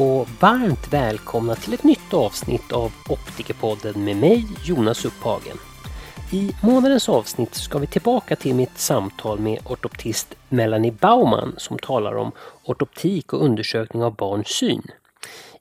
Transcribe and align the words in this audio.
Och 0.00 0.28
varmt 0.40 0.92
välkomna 0.92 1.54
till 1.54 1.74
ett 1.74 1.84
nytt 1.84 2.14
avsnitt 2.14 2.72
av 2.72 2.92
Optikerpodden 3.08 4.04
med 4.04 4.16
mig 4.16 4.46
Jonas 4.64 5.04
Upphagen. 5.04 5.56
I 6.32 6.50
månadens 6.62 7.08
avsnitt 7.08 7.54
ska 7.54 7.78
vi 7.78 7.86
tillbaka 7.86 8.36
till 8.36 8.54
mitt 8.54 8.78
samtal 8.78 9.38
med 9.38 9.58
ortoptist 9.64 10.34
Melanie 10.48 10.92
Baumann 10.92 11.54
som 11.56 11.78
talar 11.78 12.16
om 12.16 12.32
ortoptik 12.64 13.32
och 13.32 13.44
undersökning 13.44 14.02
av 14.02 14.14
barns 14.14 14.48
syn. 14.48 14.82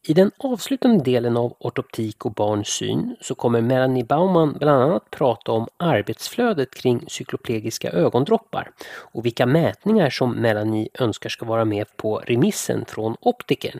I 0.03 0.13
den 0.13 0.31
avslutande 0.37 1.03
delen 1.03 1.37
av 1.37 1.53
ortoptik 1.59 2.25
och 2.25 2.33
barns 2.33 2.67
syn 2.67 3.15
så 3.21 3.35
kommer 3.35 3.61
Melanie 3.61 4.05
Baumann 4.05 4.57
bland 4.59 4.83
annat 4.83 5.11
prata 5.11 5.51
om 5.51 5.67
arbetsflödet 5.77 6.75
kring 6.75 7.05
cykloplegiska 7.07 7.91
ögondroppar 7.91 8.71
och 8.91 9.25
vilka 9.25 9.45
mätningar 9.45 10.09
som 10.09 10.31
Melanie 10.31 10.89
önskar 10.99 11.29
ska 11.29 11.45
vara 11.45 11.65
med 11.65 11.97
på 11.97 12.17
remissen 12.17 12.85
från 12.85 13.15
optikern. 13.21 13.79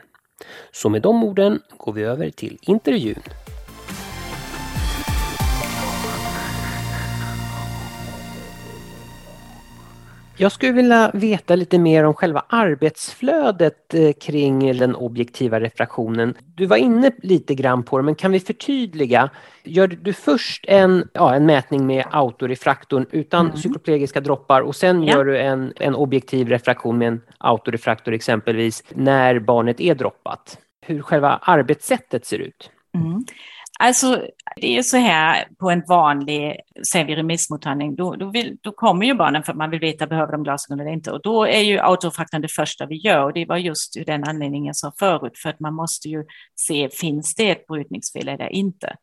Så 0.72 0.88
med 0.88 1.02
de 1.02 1.24
orden 1.24 1.62
går 1.76 1.92
vi 1.92 2.02
över 2.02 2.30
till 2.30 2.58
intervjun. 2.62 3.22
Jag 10.40 10.52
skulle 10.52 10.72
vilja 10.72 11.10
veta 11.14 11.56
lite 11.56 11.78
mer 11.78 12.04
om 12.04 12.14
själva 12.14 12.44
arbetsflödet 12.48 13.94
eh, 13.94 14.12
kring 14.12 14.78
den 14.78 14.94
objektiva 14.94 15.60
refraktionen. 15.60 16.34
Du 16.54 16.66
var 16.66 16.76
inne 16.76 17.10
lite 17.22 17.54
grann 17.54 17.82
på 17.82 17.98
det, 17.98 18.04
men 18.04 18.14
kan 18.14 18.32
vi 18.32 18.40
förtydliga? 18.40 19.30
Gör 19.64 19.86
du 19.86 20.12
först 20.12 20.64
en, 20.68 21.08
ja, 21.12 21.34
en 21.34 21.46
mätning 21.46 21.86
med 21.86 22.04
autorefraktorn 22.10 23.06
utan 23.10 23.46
mm. 23.46 23.56
cykloplegiska 23.56 24.20
droppar 24.20 24.60
och 24.60 24.76
sen 24.76 25.02
ja. 25.02 25.14
gör 25.14 25.24
du 25.24 25.38
en, 25.38 25.72
en 25.76 25.94
objektiv 25.94 26.48
refraktion 26.48 26.98
med 26.98 27.08
en 27.08 27.20
autorefraktor 27.38 28.14
exempelvis 28.14 28.84
när 28.88 29.38
barnet 29.38 29.80
är 29.80 29.94
droppat? 29.94 30.58
Hur 30.86 31.02
själva 31.02 31.40
arbetssättet 31.42 32.26
ser 32.26 32.38
ut? 32.38 32.70
Mm. 32.94 33.24
Alltså, 33.82 34.26
det 34.56 34.78
är 34.78 34.82
så 34.82 34.96
här 34.96 35.48
på 35.58 35.70
en 35.70 35.82
vanlig 35.88 36.60
säger 36.92 37.04
vi, 37.04 37.16
remissmottagning, 37.16 37.96
då, 37.96 38.16
då, 38.16 38.30
vill, 38.30 38.56
då 38.60 38.72
kommer 38.72 39.06
ju 39.06 39.14
barnen 39.14 39.42
för 39.42 39.52
att 39.52 39.58
man 39.58 39.70
vill 39.70 39.80
veta 39.80 40.06
behöver 40.06 40.32
de 40.32 40.42
glasögon 40.42 40.80
eller 40.80 40.90
inte. 40.90 41.10
Och 41.10 41.22
då 41.22 41.44
är 41.44 41.60
ju 41.60 41.78
autofaktorn 41.78 42.40
det 42.40 42.52
första 42.52 42.86
vi 42.86 42.96
gör 42.96 43.24
och 43.24 43.32
det 43.32 43.44
var 43.44 43.56
just 43.56 43.96
ur 43.96 44.04
den 44.04 44.24
anledningen 44.24 44.66
jag 44.66 44.76
sa 44.76 44.92
förut, 44.98 45.38
för 45.38 45.48
att 45.48 45.60
man 45.60 45.74
måste 45.74 46.08
ju 46.08 46.24
se, 46.54 46.88
finns 46.88 47.34
det 47.34 47.50
ett 47.50 47.66
brytningsfel 47.66 48.28
eller 48.28 48.52
inte? 48.52 48.96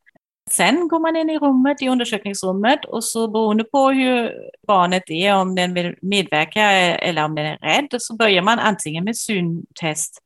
Sen 0.51 0.87
går 0.87 0.99
man 0.99 1.15
in 1.15 1.29
i 1.29 1.39
rummet, 1.39 1.81
i 1.81 1.89
undersökningsrummet 1.89 2.85
och 2.85 3.03
så 3.03 3.27
beroende 3.27 3.63
på 3.63 3.89
hur 3.89 4.31
barnet 4.67 5.09
är, 5.09 5.35
om 5.35 5.55
den 5.55 5.73
vill 5.73 5.95
medverka 6.01 6.61
eller 6.61 7.25
om 7.25 7.35
den 7.35 7.45
är 7.45 7.57
rädd, 7.57 8.01
så 8.01 8.15
börjar 8.15 8.41
man 8.41 8.59
antingen 8.59 9.03
med 9.03 9.17
syntest 9.17 10.21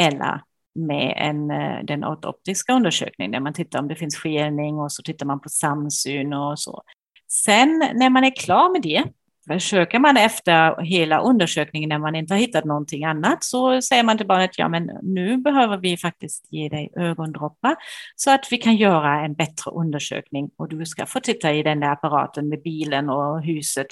eller 0.00 0.40
med 0.74 1.14
en, 1.16 1.50
eh, 1.50 1.84
den 1.84 2.04
optiska 2.04 2.72
undersökningen 2.72 3.32
där 3.32 3.40
man 3.40 3.54
tittar 3.54 3.78
om 3.78 3.88
det 3.88 3.96
finns 3.96 4.16
skelning 4.16 4.78
och 4.78 4.92
så 4.92 5.02
tittar 5.02 5.26
man 5.26 5.40
på 5.40 5.48
samsyn 5.48 6.32
och 6.32 6.58
så. 6.58 6.82
Sen 7.28 7.78
när 7.94 8.10
man 8.10 8.24
är 8.24 8.36
klar 8.36 8.72
med 8.72 8.82
det, 8.82 9.04
försöker 9.48 9.98
man 9.98 10.16
efter 10.16 10.82
hela 10.82 11.20
undersökningen 11.20 11.88
när 11.88 11.98
man 11.98 12.14
inte 12.14 12.34
har 12.34 12.38
hittat 12.38 12.64
någonting 12.64 13.04
annat 13.04 13.44
så 13.44 13.82
säger 13.82 14.02
man 14.02 14.16
till 14.16 14.26
barnet, 14.26 14.58
ja 14.58 14.68
men 14.68 14.90
nu 15.02 15.36
behöver 15.36 15.76
vi 15.76 15.96
faktiskt 15.96 16.46
ge 16.50 16.68
dig 16.68 16.92
ögondroppar 16.96 17.76
så 18.16 18.30
att 18.30 18.48
vi 18.50 18.56
kan 18.56 18.76
göra 18.76 19.24
en 19.24 19.34
bättre 19.34 19.70
undersökning 19.70 20.50
och 20.56 20.68
du 20.68 20.86
ska 20.86 21.06
få 21.06 21.20
titta 21.20 21.52
i 21.52 21.62
den 21.62 21.80
där 21.80 21.92
apparaten 21.92 22.48
med 22.48 22.62
bilen 22.62 23.10
och 23.10 23.42
huset 23.42 23.86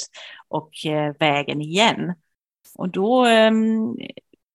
och 0.48 0.86
eh, 0.86 1.14
vägen 1.18 1.60
igen. 1.60 2.14
Och 2.74 2.88
då 2.88 3.24
ehm, 3.24 3.96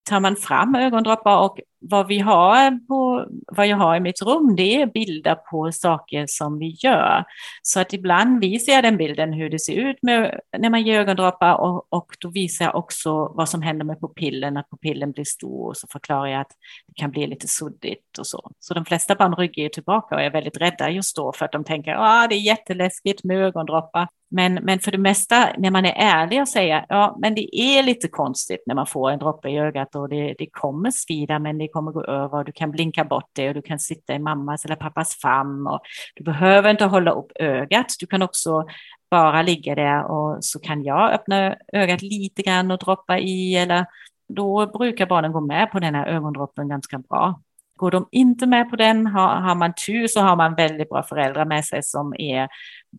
tar 0.09 0.19
man 0.19 0.35
fram 0.35 0.75
ögondroppar 0.75 1.37
och 1.37 1.59
vad 1.89 2.07
vi 2.07 2.19
har 2.19 2.87
på, 2.87 3.25
vad 3.47 3.67
jag 3.67 3.77
har 3.77 3.95
i 3.95 3.99
mitt 3.99 4.21
rum, 4.21 4.55
det 4.55 4.81
är 4.81 4.85
bilder 4.85 5.35
på 5.35 5.71
saker 5.71 6.25
som 6.27 6.59
vi 6.59 6.75
gör. 6.79 7.23
Så 7.61 7.79
att 7.79 7.93
ibland 7.93 8.39
visar 8.39 8.73
jag 8.73 8.83
den 8.83 8.97
bilden 8.97 9.33
hur 9.33 9.49
det 9.49 9.59
ser 9.59 9.73
ut 9.73 9.97
med, 10.01 10.39
när 10.57 10.69
man 10.69 10.83
ger 10.83 10.99
ögondroppar 10.99 11.53
och, 11.53 11.87
och 11.89 12.15
då 12.19 12.29
visar 12.29 12.65
jag 12.65 12.75
också 12.75 13.33
vad 13.35 13.49
som 13.49 13.61
händer 13.61 13.85
med 13.85 13.99
pupillen, 13.99 14.53
när 14.53 14.63
pupillen 14.63 15.11
blir 15.11 15.23
stor 15.23 15.67
och 15.67 15.77
så 15.77 15.87
förklarar 15.87 16.27
jag 16.27 16.41
att 16.41 16.51
det 16.87 16.93
kan 16.93 17.11
bli 17.11 17.27
lite 17.27 17.47
suddigt 17.47 18.17
och 18.19 18.27
så. 18.27 18.51
Så 18.59 18.73
de 18.73 18.85
flesta 18.85 19.15
barn 19.15 19.35
ryggar 19.35 19.69
tillbaka 19.69 20.15
och 20.15 20.21
är 20.21 20.31
väldigt 20.31 20.57
rädda 20.57 20.89
just 20.89 21.15
då 21.15 21.33
för 21.33 21.45
att 21.45 21.51
de 21.51 21.63
tänker 21.63 21.91
att 21.91 21.99
ah, 21.99 22.27
det 22.27 22.35
är 22.35 22.39
jätteläskigt 22.39 23.23
med 23.23 23.37
ögondroppar. 23.37 24.07
Men, 24.29 24.53
men 24.53 24.79
för 24.79 24.91
det 24.91 24.97
mesta, 24.97 25.49
när 25.57 25.71
man 25.71 25.85
är 25.85 25.93
ärlig 25.97 26.41
och 26.41 26.47
säger 26.47 26.85
ja, 26.89 27.17
men 27.21 27.35
det 27.35 27.55
är 27.55 27.83
lite 27.83 28.07
konstigt 28.07 28.63
när 28.65 28.75
man 28.75 28.87
får 28.87 29.11
en 29.11 29.19
droppe 29.19 29.49
i 29.49 29.57
ögat 29.57 29.95
och 29.95 30.09
det, 30.09 30.35
det 30.37 30.47
kommer 30.51 30.91
svida, 30.91 31.39
men 31.39 31.57
det 31.57 31.67
kommer 31.67 31.91
gå 31.91 32.03
över 32.03 32.37
och 32.37 32.45
du 32.45 32.51
kan 32.51 32.71
blinka 32.71 33.03
bort 33.03 33.29
det 33.33 33.47
och 33.47 33.53
du 33.53 33.61
kan 33.61 33.79
sitta 33.79 34.13
i 34.13 34.19
mammas 34.19 34.65
eller 34.65 34.75
pappas 34.75 35.15
famn 35.21 35.67
och 35.67 35.79
du 36.15 36.23
behöver 36.23 36.71
inte 36.71 36.85
hålla 36.85 37.11
upp 37.11 37.31
ögat. 37.35 37.85
Du 37.99 38.07
kan 38.07 38.21
också 38.21 38.65
bara 39.11 39.41
ligga 39.41 39.75
där 39.75 40.03
och 40.11 40.37
så 40.45 40.59
kan 40.59 40.83
jag 40.83 41.13
öppna 41.13 41.55
ögat 41.73 42.01
lite 42.01 42.41
grann 42.41 42.71
och 42.71 42.77
droppa 42.77 43.19
i 43.19 43.55
eller 43.55 43.85
då 44.27 44.71
brukar 44.77 45.05
barnen 45.05 45.31
gå 45.31 45.41
med 45.41 45.71
på 45.71 45.79
den 45.79 45.95
här 45.95 46.07
ögondroppen 46.07 46.69
ganska 46.69 46.97
bra. 46.97 47.41
Går 47.75 47.91
de 47.91 48.07
inte 48.11 48.45
med 48.47 48.69
på 48.69 48.75
den, 48.75 49.07
har, 49.07 49.35
har 49.35 49.55
man 49.55 49.73
tur 49.87 50.07
så 50.07 50.21
har 50.21 50.35
man 50.35 50.55
väldigt 50.55 50.89
bra 50.89 51.03
föräldrar 51.03 51.45
med 51.45 51.65
sig 51.65 51.83
som 51.83 52.13
är 52.17 52.47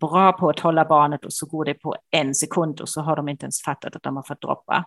bra 0.00 0.32
på 0.32 0.48
att 0.48 0.60
hålla 0.60 0.84
barnet 0.84 1.25
och 1.25 1.32
så 1.32 1.47
går 1.47 1.64
det 1.64 1.75
på 1.75 1.97
en 2.10 2.34
sekund 2.34 2.81
och 2.81 2.88
så 2.88 3.00
har 3.00 3.16
de 3.16 3.28
inte 3.28 3.44
ens 3.44 3.62
fattat 3.62 3.97
att 3.97 4.03
de 4.03 4.16
har 4.16 4.22
fått 4.22 4.41
droppa. 4.41 4.84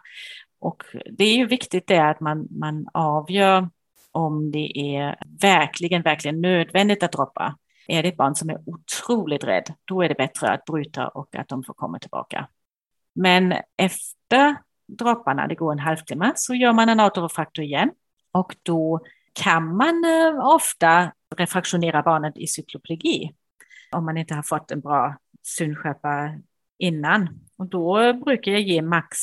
Och 0.59 0.83
det 1.17 1.23
är 1.23 1.35
ju 1.35 1.45
viktigt 1.45 1.87
det 1.87 2.09
att 2.09 2.19
man, 2.19 2.47
man 2.51 2.87
avgör 2.93 3.69
om 4.11 4.51
det 4.51 4.79
är 4.79 5.15
verkligen, 5.41 6.01
verkligen 6.01 6.41
nödvändigt 6.41 7.03
att 7.03 7.11
droppa. 7.11 7.57
Är 7.87 8.03
det 8.03 8.09
ett 8.09 8.17
barn 8.17 8.35
som 8.35 8.49
är 8.49 8.57
otroligt 8.65 9.43
rädd, 9.43 9.73
då 9.85 10.01
är 10.01 10.09
det 10.09 10.15
bättre 10.15 10.49
att 10.49 10.65
bryta 10.65 11.07
och 11.07 11.35
att 11.35 11.47
de 11.47 11.63
får 11.63 11.73
komma 11.73 11.99
tillbaka. 11.99 12.47
Men 13.15 13.53
efter 13.77 14.55
dropparna, 14.87 15.47
det 15.47 15.55
går 15.55 15.71
en 15.71 15.79
halvtimme, 15.79 16.31
så 16.35 16.55
gör 16.55 16.73
man 16.73 16.89
en 16.89 16.99
autorefraktor 16.99 17.65
igen 17.65 17.91
och 18.31 18.55
då 18.63 18.99
kan 19.43 19.77
man 19.77 20.05
eh, 20.05 20.45
ofta 20.55 21.11
refraktionera 21.35 22.01
barnet 22.01 22.37
i 22.37 22.47
cykloplegi 22.47 23.31
om 23.91 24.05
man 24.05 24.17
inte 24.17 24.35
har 24.35 24.43
fått 24.43 24.71
en 24.71 24.79
bra 24.79 25.17
synskärpa 25.43 26.35
innan. 26.77 27.29
Och 27.57 27.65
då 27.65 28.13
brukar 28.13 28.51
jag 28.51 28.61
ge 28.61 28.81
max 28.81 29.17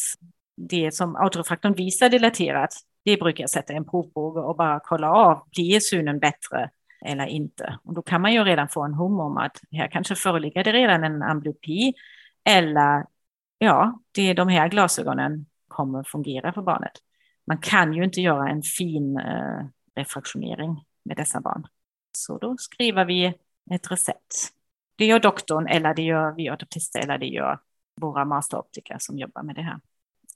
det 0.57 0.95
som 0.95 1.17
autorefraktorn 1.17 1.75
visar 1.75 2.09
dilaterat. 2.09 2.71
Det 3.05 3.17
brukar 3.17 3.43
jag 3.43 3.51
sätta 3.51 3.73
i 3.73 3.77
en 3.77 3.85
provbåge 3.85 4.41
och 4.41 4.57
bara 4.57 4.81
kolla 4.85 5.11
av, 5.11 5.43
blir 5.51 5.81
synen 5.81 6.19
bättre 6.19 6.71
eller 7.05 7.27
inte? 7.27 7.79
Och 7.85 7.95
då 7.95 8.03
kan 8.03 8.21
man 8.21 8.33
ju 8.33 8.45
redan 8.45 8.69
få 8.69 8.85
en 8.85 8.95
hum 8.95 9.21
om 9.21 9.37
att 9.37 9.61
här 9.73 9.89
kanske 9.89 10.15
föreligger 10.15 10.65
det 10.65 10.73
redan 10.73 11.05
en 11.05 11.23
amblopi 11.23 11.95
eller 12.45 13.07
ja, 13.59 14.01
det, 14.13 14.35
de 14.35 14.49
här 14.49 14.69
glasögonen 14.69 15.47
kommer 15.69 16.03
fungera 16.03 16.53
för 16.53 16.63
barnet. 16.63 16.93
Man 17.47 17.59
kan 17.59 17.93
ju 17.93 18.05
inte 18.05 18.21
göra 18.21 18.49
en 18.49 18.63
fin 18.63 19.19
eh, 19.19 19.67
refraktionering 19.97 20.85
med 21.05 21.17
dessa 21.17 21.41
barn. 21.41 21.67
Så 22.17 22.39
då 22.39 22.57
skriver 22.57 23.05
vi 23.05 23.35
ett 23.71 23.91
recept. 23.91 24.49
Det 24.97 25.07
gör 25.07 25.21
doktorn 25.21 25.67
eller 25.67 25.95
det 25.95 26.03
gör 26.03 26.33
vi 26.33 26.51
ortoptister 26.51 27.01
eller 27.01 27.19
det 27.19 27.27
gör 27.27 27.59
våra 28.01 28.25
masteroptiker 28.25 28.97
som 28.99 29.19
jobbar 29.19 29.43
med 29.43 29.55
det 29.55 29.63
här. 29.63 29.81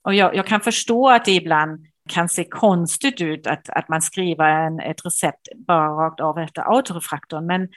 Och 0.03 0.13
jag, 0.13 0.35
jag, 0.35 0.47
kan 0.47 0.61
förstå 0.61 1.09
att 1.09 1.25
det 1.25 1.31
ibland 1.31 1.87
kan 2.09 2.29
se 2.29 2.43
konstigt 2.43 3.21
ut 3.21 3.47
att, 3.47 3.69
att 3.69 3.89
man 3.89 4.01
skriver 4.01 4.65
en, 4.65 4.79
ett 4.79 5.05
recept 5.05 5.47
bara 5.55 5.87
rakt 5.87 6.19
av 6.19 6.39
efter 6.39 6.61
autorefraktorn, 6.61 7.45
men 7.45 7.69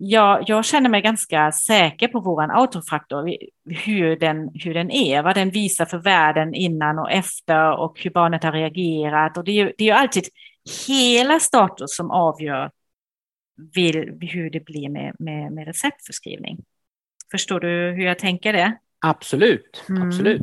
jag, 0.00 0.44
jag, 0.46 0.64
känner 0.64 0.90
mig 0.90 1.02
ganska 1.02 1.52
säker 1.52 2.08
på 2.08 2.20
vår 2.20 2.52
autorefraktor, 2.52 3.36
hur 3.84 4.16
den, 4.16 4.50
hur 4.54 4.74
den 4.74 4.90
är, 4.90 5.22
vad 5.22 5.34
den 5.34 5.50
visar 5.50 5.84
för 5.84 5.98
världen 5.98 6.54
innan 6.54 6.98
och 6.98 7.10
efter 7.10 7.78
och 7.78 8.00
hur 8.00 8.10
barnet 8.10 8.44
har 8.44 8.52
reagerat. 8.52 9.36
Och 9.36 9.44
det 9.44 9.50
är 9.50 9.54
ju, 9.54 9.72
det 9.78 9.84
är 9.84 9.88
ju 9.88 9.92
alltid 9.92 10.24
hela 10.88 11.40
status 11.40 11.96
som 11.96 12.10
avgör 12.10 12.70
vill, 13.74 14.18
hur 14.20 14.50
det 14.50 14.64
blir 14.64 14.88
med, 14.88 15.14
med, 15.18 15.52
med 15.52 15.66
receptförskrivning. 15.66 16.64
Förstår 17.30 17.60
du 17.60 17.94
hur 17.96 18.04
jag 18.04 18.18
tänker 18.18 18.52
det? 18.52 18.78
Absolut, 19.00 19.84
mm. 19.88 20.08
absolut. 20.08 20.42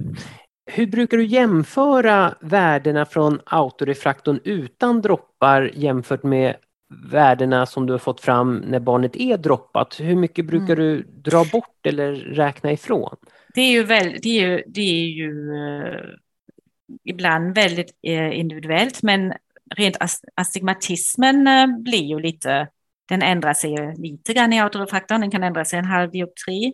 Hur 0.65 0.87
brukar 0.87 1.17
du 1.17 1.25
jämföra 1.25 2.35
värdena 2.41 3.05
från 3.05 3.39
autorefraktorn 3.45 4.39
utan 4.43 5.01
droppar 5.01 5.71
jämfört 5.73 6.23
med 6.23 6.55
värdena 7.11 7.65
som 7.65 7.85
du 7.85 7.93
har 7.93 7.97
fått 7.97 8.21
fram 8.21 8.55
när 8.55 8.79
barnet 8.79 9.15
är 9.15 9.37
droppat? 9.37 9.99
Hur 9.99 10.15
mycket 10.15 10.45
brukar 10.45 10.73
mm. 10.73 10.77
du 10.77 11.03
dra 11.03 11.45
bort 11.51 11.85
eller 11.85 12.13
räkna 12.13 12.71
ifrån? 12.71 13.15
Det 13.53 13.61
är 13.61 13.71
ju, 13.71 13.83
väl, 13.83 14.15
det 14.21 14.29
är 14.29 14.49
ju, 14.49 14.63
det 14.67 14.81
är 14.81 15.07
ju 15.07 15.51
uh, 15.51 16.01
ibland 17.03 17.55
väldigt 17.55 17.91
uh, 18.07 18.39
individuellt, 18.39 19.03
men 19.03 19.33
rent 19.75 19.97
astigmatismen 20.35 21.47
eh, 21.47 21.67
blir 21.67 22.03
ju 22.03 22.19
lite, 22.19 22.67
den 23.09 23.21
ändrar 23.21 23.53
sig 23.53 23.95
lite 23.97 24.33
grann 24.33 24.53
i 24.53 24.59
autorefraktorn, 24.59 25.21
den 25.21 25.31
kan 25.31 25.43
ändra 25.43 25.65
sig 25.65 25.79
en 25.79 25.85
halv 25.85 26.11
dioptri, 26.11 26.73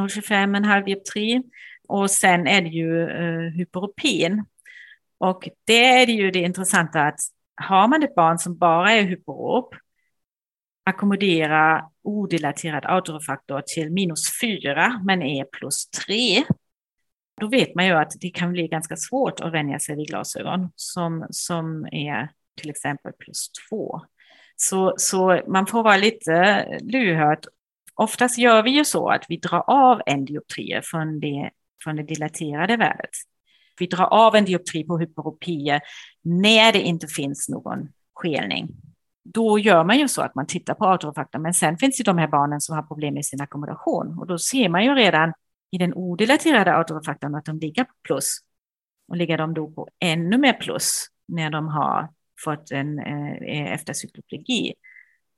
0,25 0.00 0.56
en 0.56 0.64
halv 0.64 0.84
dioptri. 0.84 1.42
Och 1.88 2.10
sen 2.10 2.46
är 2.46 2.62
det 2.62 2.68
ju 2.68 3.02
eh, 3.02 3.52
hyperopin. 3.52 4.44
Och 5.18 5.48
det 5.64 5.84
är 5.84 6.06
det 6.06 6.12
ju 6.12 6.30
det 6.30 6.38
intressanta 6.38 7.02
att 7.02 7.20
har 7.56 7.88
man 7.88 8.02
ett 8.02 8.14
barn 8.14 8.38
som 8.38 8.58
bara 8.58 8.92
är 8.92 9.02
hyperop, 9.02 9.74
ackommodera 10.84 11.84
odelaterad 12.02 12.86
autorefaktor 12.86 13.62
till 13.66 13.90
minus 13.90 14.40
4 14.40 15.02
men 15.04 15.22
är 15.22 15.44
plus 15.44 15.90
3, 15.90 16.44
då 17.40 17.48
vet 17.48 17.74
man 17.74 17.86
ju 17.86 17.92
att 17.92 18.12
det 18.20 18.30
kan 18.30 18.52
bli 18.52 18.68
ganska 18.68 18.96
svårt 18.96 19.40
att 19.40 19.52
vänja 19.52 19.78
sig 19.78 19.96
vid 19.96 20.08
glasögon 20.08 20.68
som, 20.76 21.26
som 21.30 21.86
är 21.92 22.28
till 22.60 22.70
exempel 22.70 23.12
plus 23.12 23.50
två. 23.68 24.00
Så, 24.56 24.94
så 24.96 25.40
man 25.48 25.66
får 25.66 25.82
vara 25.82 25.96
lite 25.96 26.66
lyhörd. 26.80 27.46
Oftast 27.94 28.38
gör 28.38 28.62
vi 28.62 28.70
ju 28.70 28.84
så 28.84 29.08
att 29.08 29.24
vi 29.28 29.36
drar 29.36 29.64
av 29.66 30.00
en 30.06 30.24
dioptrie 30.24 30.80
från 30.84 31.20
det, 31.20 31.50
från 31.84 31.96
det 31.96 32.02
dilaterade 32.02 32.76
värdet. 32.76 33.10
Vi 33.78 33.86
drar 33.86 34.06
av 34.06 34.34
en 34.34 34.44
dioptri 34.44 34.84
på 34.84 34.98
hyperopier 34.98 35.80
när 36.22 36.72
det 36.72 36.80
inte 36.80 37.06
finns 37.06 37.48
någon 37.48 37.88
skelning. 38.14 38.68
Då 39.24 39.58
gör 39.58 39.84
man 39.84 39.98
ju 39.98 40.08
så 40.08 40.22
att 40.22 40.34
man 40.34 40.46
tittar 40.46 40.74
på 40.74 40.86
atorfaktorn, 40.86 41.42
men 41.42 41.54
sen 41.54 41.78
finns 41.78 41.96
det 41.96 42.04
de 42.04 42.18
här 42.18 42.28
barnen 42.28 42.60
som 42.60 42.76
har 42.76 42.82
problem 42.82 43.14
med 43.14 43.24
sin 43.24 43.40
ackommodation 43.40 44.18
och 44.18 44.26
då 44.26 44.38
ser 44.38 44.68
man 44.68 44.84
ju 44.84 44.94
redan 44.94 45.32
i 45.70 45.78
den 45.78 45.94
odelaterade 45.94 46.74
autofaktorn 46.74 47.34
att 47.34 47.44
de 47.44 47.58
ligger 47.58 47.84
på 47.84 47.94
plus. 48.02 48.38
Och 49.08 49.16
ligger 49.16 49.38
de 49.38 49.54
då 49.54 49.70
på 49.70 49.88
ännu 50.00 50.38
mer 50.38 50.52
plus 50.52 51.06
när 51.28 51.50
de 51.50 51.68
har 51.68 52.08
fått 52.44 52.70
en 52.70 52.98
eh, 52.98 53.72
eftercyklopegi, 53.72 54.74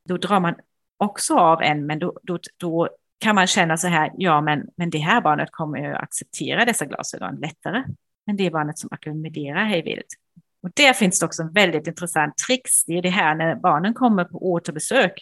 då 0.04 0.16
drar 0.16 0.40
man 0.40 0.54
också 0.96 1.36
av 1.36 1.62
en, 1.62 1.86
men 1.86 1.98
då, 1.98 2.18
då, 2.22 2.38
då 2.56 2.88
kan 3.18 3.34
man 3.34 3.46
känna 3.46 3.76
så 3.76 3.88
här, 3.88 4.12
ja 4.16 4.40
men, 4.40 4.68
men 4.76 4.90
det 4.90 4.98
här 4.98 5.20
barnet 5.20 5.48
kommer 5.52 5.78
ju 5.78 5.94
acceptera 5.94 6.64
dessa 6.64 6.84
glasögon 6.84 7.36
lättare 7.40 7.84
än 8.30 8.36
det 8.36 8.50
barnet 8.50 8.78
som 8.78 8.88
ackumulerar 8.92 9.64
hejvilt. 9.64 10.06
Och 10.62 10.70
där 10.74 10.92
finns 10.92 11.20
det 11.20 11.26
också 11.26 11.42
en 11.42 11.52
väldigt 11.52 11.86
intressant 11.86 12.36
tricks. 12.46 12.84
Det 12.84 12.98
är 12.98 13.02
det 13.02 13.10
här 13.10 13.34
när 13.34 13.54
barnen 13.54 13.94
kommer 13.94 14.24
på 14.24 14.52
återbesök 14.52 15.12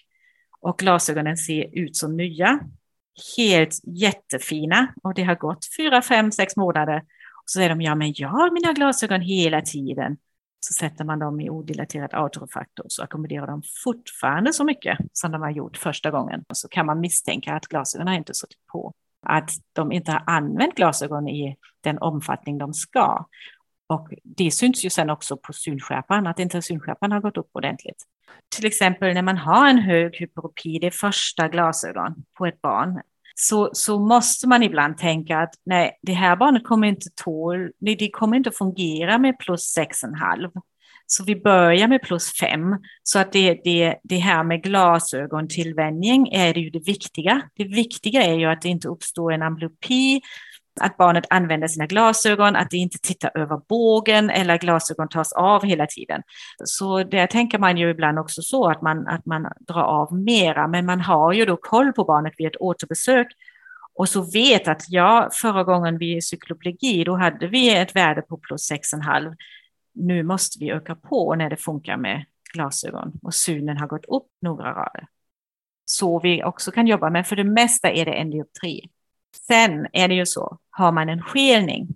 och 0.61 0.79
glasögonen 0.79 1.37
ser 1.37 1.79
ut 1.79 1.97
som 1.97 2.17
nya. 2.17 2.61
Helt 3.37 3.81
jättefina 3.85 4.95
och 5.03 5.15
det 5.15 5.23
har 5.23 5.35
gått 5.35 5.67
fyra, 5.77 6.03
fem, 6.03 6.33
sex 6.33 6.57
månader. 6.57 6.97
Och 6.97 7.51
så 7.51 7.57
säger 7.59 7.69
de, 7.69 7.81
ja 7.81 7.95
men 7.95 8.13
jag 8.17 8.29
har 8.29 8.51
mina 8.51 8.73
glasögon 8.73 9.21
hela 9.21 9.63
tiden. 9.63 10.17
Så 10.61 10.73
sätter 10.73 11.05
man 11.05 11.19
dem 11.19 11.41
i 11.41 11.51
odilaterad 11.51 12.15
autorefaktor 12.15 12.87
så 12.89 13.03
ackommoderar 13.03 13.47
de 13.47 13.63
fortfarande 13.85 14.53
så 14.53 14.65
mycket 14.65 14.99
som 15.13 15.33
de 15.33 15.43
har 15.43 15.51
gjort 15.51 15.77
första 15.77 16.11
gången. 16.11 16.45
Och 16.49 16.57
så 16.57 16.69
kan 16.69 16.87
man 16.87 17.01
misstänka 17.01 17.55
att 17.55 17.67
glasögonen 17.67 18.15
inte 18.15 18.35
suttit 18.35 18.67
på. 18.73 18.93
Att 19.27 19.51
de 19.73 19.93
inte 19.93 20.13
har 20.13 20.23
använt 20.27 20.75
glasögon 20.75 21.29
i 21.29 21.57
den 21.81 21.99
omfattning 21.99 22.59
de 22.59 22.75
ska. 22.75 23.27
Och 23.87 24.09
det 24.23 24.51
syns 24.51 24.85
ju 24.85 24.91
sen 24.91 25.11
också 25.11 25.37
på 25.37 25.53
synskärpan, 25.53 26.27
att 26.27 26.39
inte 26.39 26.63
synskärpan 26.63 27.13
har 27.13 27.21
gått 27.21 27.37
upp 27.37 27.51
ordentligt. 27.53 28.05
Till 28.57 28.67
exempel 28.67 29.15
när 29.15 29.23
man 29.23 29.37
har 29.37 29.69
en 29.69 29.79
hög 29.79 30.17
hyperopi, 30.17 30.79
det 30.79 30.91
första 30.91 31.49
glasögon 31.49 32.15
på 32.39 32.47
ett 32.47 32.61
barn, 32.61 33.01
så, 33.35 33.71
så 33.73 33.99
måste 33.99 34.49
man 34.49 34.63
ibland 34.63 34.99
tänka 34.99 35.39
att 35.39 35.55
nej, 35.67 35.99
det 36.03 36.13
här 36.13 36.37
barnet 36.37 36.65
kommer 36.65 36.89
inte 36.89 37.09
tål, 37.25 37.71
det 37.79 38.11
kommer 38.11 38.37
inte 38.37 38.51
fungera 38.51 39.19
med 39.19 39.39
plus 39.39 39.79
6,5. 39.79 40.51
Så 41.07 41.25
vi 41.25 41.37
börjar 41.37 41.89
med 41.89 42.03
plus 42.03 42.33
5. 42.41 42.77
Så 43.03 43.19
att 43.19 43.33
det, 43.33 43.61
det, 43.65 43.97
det 44.03 44.17
här 44.17 44.45
med 44.45 44.63
glasögontillvänjning 44.63 46.29
är 46.33 46.55
det 46.55 46.61
ju 46.61 46.71
det 46.71 46.87
viktiga. 46.87 47.43
Det 47.57 47.65
viktiga 47.65 48.23
är 48.23 48.35
ju 48.35 48.45
att 48.47 48.63
det 48.63 48.69
inte 48.69 48.89
uppstår 48.89 49.33
en 49.33 49.43
amblyopi 49.43 50.21
att 50.81 50.97
barnet 50.97 51.25
använder 51.31 51.69
sina 51.69 51.87
glasögon, 51.87 52.57
att 52.57 52.71
det 52.71 52.77
inte 52.77 52.99
tittar 52.99 53.31
över 53.35 53.61
bågen 53.69 54.31
eller 54.31 54.59
glasögon 54.59 55.09
tas 55.09 55.33
av 55.33 55.65
hela 55.65 55.87
tiden. 55.87 56.23
Så 56.65 57.03
där 57.03 57.27
tänker 57.27 57.59
man 57.59 57.77
ju 57.77 57.91
ibland 57.91 58.19
också 58.19 58.43
så 58.43 58.71
att 58.71 58.83
man, 58.83 59.07
att 59.07 59.27
man 59.27 59.47
drar 59.61 59.83
av 59.83 60.15
mera, 60.15 60.67
men 60.69 60.87
man 60.87 61.01
har 61.01 61.33
ju 61.33 61.45
då 61.45 61.57
koll 61.57 61.93
på 61.93 62.05
barnet 62.05 62.35
vid 62.39 62.47
ett 62.47 62.57
återbesök 62.61 63.27
och 63.95 64.09
så 64.09 64.23
vet 64.23 64.69
att 64.69 64.85
ja, 64.89 65.29
förra 65.33 65.65
gången 65.65 65.99
vi 65.99 66.23
cykloplegi, 66.23 67.05
då 67.05 67.17
hade 67.17 67.47
vi 67.47 67.77
ett 67.77 67.97
värde 67.97 68.23
på 68.23 68.37
plus 68.37 68.71
6,5. 68.71 69.37
Nu 69.95 70.23
måste 70.23 70.59
vi 70.59 70.71
öka 70.71 70.95
på 70.95 71.35
när 71.35 71.51
det 71.51 71.57
funkar 71.57 71.97
med 71.97 72.25
glasögon 72.55 73.13
och 73.23 73.35
synen 73.35 73.77
har 73.77 73.87
gått 73.87 74.05
upp 74.05 74.27
några 74.41 74.71
rader. 74.71 75.07
Så 75.85 76.21
vi 76.21 76.45
också 76.45 76.71
kan 76.71 76.87
jobba, 76.87 77.11
men 77.11 77.25
för 77.25 77.37
det 77.37 77.45
mesta 77.45 77.91
är 77.91 78.05
det 78.05 78.13
endioptri. 78.13 78.91
Sen 79.43 79.87
är 79.93 80.09
det 80.09 80.15
ju 80.15 80.27
så, 80.27 80.59
har 80.71 80.93
man 80.93 81.09
en 81.09 81.23
skelning 81.23 81.89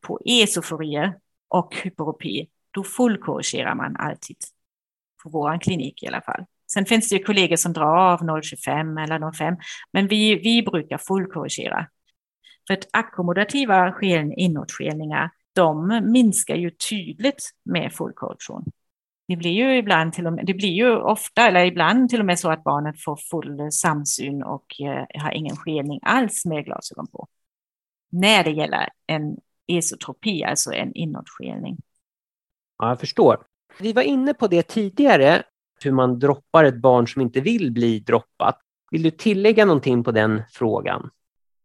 på 0.00 0.20
esoforier 0.24 1.14
och 1.48 1.76
hyperopi, 1.82 2.48
då 2.70 2.84
fullkorrigerar 2.84 3.74
man 3.74 3.96
alltid. 3.96 4.36
På 5.22 5.30
vår 5.30 5.60
klinik 5.60 6.02
i 6.02 6.06
alla 6.06 6.20
fall. 6.20 6.44
Sen 6.72 6.86
finns 6.86 7.08
det 7.08 7.16
ju 7.16 7.24
kollegor 7.24 7.56
som 7.56 7.72
drar 7.72 7.96
av 7.96 8.20
0,25 8.20 9.04
eller 9.04 9.18
0,5, 9.18 9.56
men 9.92 10.08
vi, 10.08 10.34
vi 10.34 10.62
brukar 10.62 10.98
fullkorrigera. 10.98 11.86
För 12.66 12.74
att 12.74 12.88
ackommodativa 12.92 13.92
skeln, 13.92 14.32
inåtskelningar, 14.32 15.30
de 15.54 16.00
minskar 16.12 16.56
ju 16.56 16.70
tydligt 16.70 17.50
med 17.64 17.92
fullkorrektion. 17.92 18.64
Det 19.28 19.36
blir 19.36 19.50
ju 19.50 19.76
ibland 19.76 20.12
till 20.12 20.26
och 20.26 20.32
med, 20.32 20.46
det 20.46 20.54
blir 20.54 20.72
ju 20.72 20.96
ofta 20.96 21.46
eller 21.48 21.64
ibland 21.64 22.10
till 22.10 22.20
och 22.20 22.26
med 22.26 22.38
så 22.38 22.50
att 22.50 22.64
barnet 22.64 23.02
får 23.02 23.16
full 23.16 23.72
samsyn 23.72 24.42
och 24.42 24.80
eh, 24.80 25.22
har 25.22 25.30
ingen 25.30 25.56
skelning 25.56 26.00
alls 26.02 26.44
med 26.44 26.64
glasögon 26.64 27.06
på. 27.06 27.28
När 28.10 28.44
det 28.44 28.50
gäller 28.50 28.88
en 29.06 29.36
esotropi, 29.66 30.44
alltså 30.44 30.72
en 30.72 30.94
inåtskelning. 30.94 31.76
Ja, 32.78 32.88
jag 32.88 33.00
förstår. 33.00 33.46
Vi 33.80 33.92
var 33.92 34.02
inne 34.02 34.34
på 34.34 34.46
det 34.46 34.62
tidigare, 34.62 35.42
hur 35.84 35.92
man 35.92 36.18
droppar 36.18 36.64
ett 36.64 36.80
barn 36.80 37.08
som 37.08 37.22
inte 37.22 37.40
vill 37.40 37.72
bli 37.72 38.00
droppat. 38.00 38.60
Vill 38.90 39.02
du 39.02 39.10
tillägga 39.10 39.64
någonting 39.64 40.04
på 40.04 40.12
den 40.12 40.42
frågan? 40.50 41.10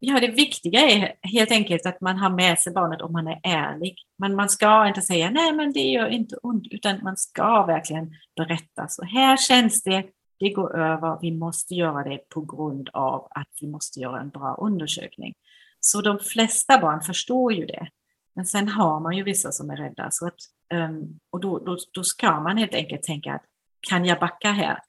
Ja, 0.03 0.19
det 0.19 0.27
viktiga 0.27 0.81
är 0.81 1.13
helt 1.21 1.51
enkelt 1.51 1.85
att 1.85 2.01
man 2.01 2.17
har 2.17 2.29
med 2.29 2.59
sig 2.59 2.73
barnet 2.73 3.01
om 3.01 3.11
man 3.11 3.27
är 3.27 3.39
ärlig. 3.43 3.95
Men 4.17 4.35
man 4.35 4.49
ska 4.49 4.87
inte 4.87 5.01
säga 5.01 5.29
nej, 5.29 5.53
men 5.53 5.73
det 5.73 5.79
gör 5.79 6.07
inte 6.07 6.35
ont, 6.35 6.67
utan 6.71 7.03
man 7.03 7.17
ska 7.17 7.65
verkligen 7.65 8.15
berätta. 8.35 8.87
Så 8.87 9.05
här 9.05 9.37
känns 9.37 9.83
det, 9.83 10.05
det 10.39 10.49
går 10.49 10.79
över, 10.79 11.17
vi 11.21 11.31
måste 11.31 11.75
göra 11.75 12.03
det 12.09 12.29
på 12.29 12.41
grund 12.41 12.89
av 12.93 13.27
att 13.29 13.47
vi 13.61 13.67
måste 13.67 13.99
göra 13.99 14.19
en 14.19 14.29
bra 14.29 14.55
undersökning. 14.55 15.33
Så 15.79 16.01
de 16.01 16.19
flesta 16.19 16.79
barn 16.79 17.01
förstår 17.01 17.53
ju 17.53 17.65
det. 17.65 17.87
Men 18.35 18.45
sen 18.45 18.67
har 18.67 18.99
man 18.99 19.17
ju 19.17 19.23
vissa 19.23 19.51
som 19.51 19.69
är 19.69 19.77
rädda. 19.77 20.11
Så 20.11 20.27
att, 20.27 20.39
ehm, 20.73 21.19
och 21.29 21.39
då, 21.39 21.59
då, 21.59 21.77
då 21.93 22.03
ska 22.03 22.39
man 22.39 22.57
helt 22.57 22.73
enkelt 22.73 23.03
tänka 23.03 23.33
att 23.33 23.43
kan 23.89 24.05
jag 24.05 24.19
backa 24.19 24.51
här? 24.51 24.79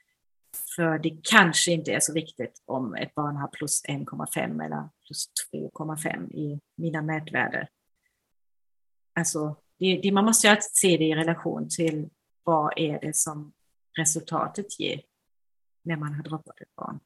För 0.76 0.99
det 0.99 1.18
kanske 1.23 1.73
inte 1.73 1.92
är 1.92 2.00
så 2.00 2.12
viktigt 2.12 2.62
om 2.66 2.94
ett 2.94 3.14
barn 3.14 3.37
har 3.37 3.49
plus 3.49 3.85
1,5 3.85 4.64
eller 4.64 4.88
plus 5.06 5.26
2,5 5.54 6.32
i 6.32 6.61
mina 6.76 7.02
mätvärden. 7.02 7.66
Alltså, 9.14 9.56
det, 9.78 10.00
det, 10.02 10.12
man 10.12 10.25
måste 10.25 10.47
ju 10.47 10.50
alltid 10.50 10.71
se 10.73 10.97
det 10.97 11.04
i 11.04 11.14
relation 11.14 11.68
till 11.68 12.09
vad 12.44 12.73
är 12.76 13.00
det 13.00 13.16
som 13.16 13.52
resultatet 13.99 14.80
ger 14.80 15.00
när 15.82 15.97
man 15.97 16.14
har 16.14 16.23
droppat 16.23 16.61
ett 16.61 16.75
barn. 16.76 17.00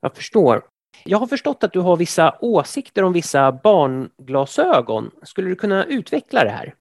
Jag 0.00 0.16
förstår. 0.16 0.62
Jag 1.04 1.18
har 1.18 1.26
förstått 1.26 1.64
att 1.64 1.72
du 1.72 1.80
har 1.80 1.96
vissa 1.96 2.38
åsikter 2.40 3.02
om 3.02 3.12
vissa 3.12 3.52
barnglasögon. 3.52 5.10
Skulle 5.22 5.48
du 5.48 5.56
kunna 5.56 5.84
utveckla 5.84 6.44
det 6.44 6.50
här? 6.50 6.74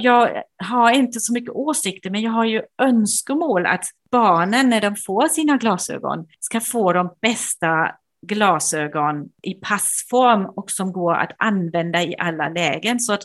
Jag 0.00 0.42
har 0.64 0.90
inte 0.90 1.20
så 1.20 1.32
mycket 1.32 1.50
åsikter, 1.50 2.10
men 2.10 2.22
jag 2.22 2.30
har 2.30 2.44
ju 2.44 2.62
önskemål 2.82 3.66
att 3.66 3.84
barnen 4.10 4.70
när 4.70 4.80
de 4.80 4.96
får 4.96 5.28
sina 5.28 5.56
glasögon 5.56 6.26
ska 6.40 6.60
få 6.60 6.92
de 6.92 7.10
bästa 7.22 7.90
glasögon 8.26 9.28
i 9.42 9.54
passform 9.54 10.46
och 10.46 10.70
som 10.70 10.92
går 10.92 11.14
att 11.14 11.32
använda 11.38 12.02
i 12.02 12.14
alla 12.18 12.48
lägen. 12.48 13.00
Så 13.00 13.12
att 13.12 13.22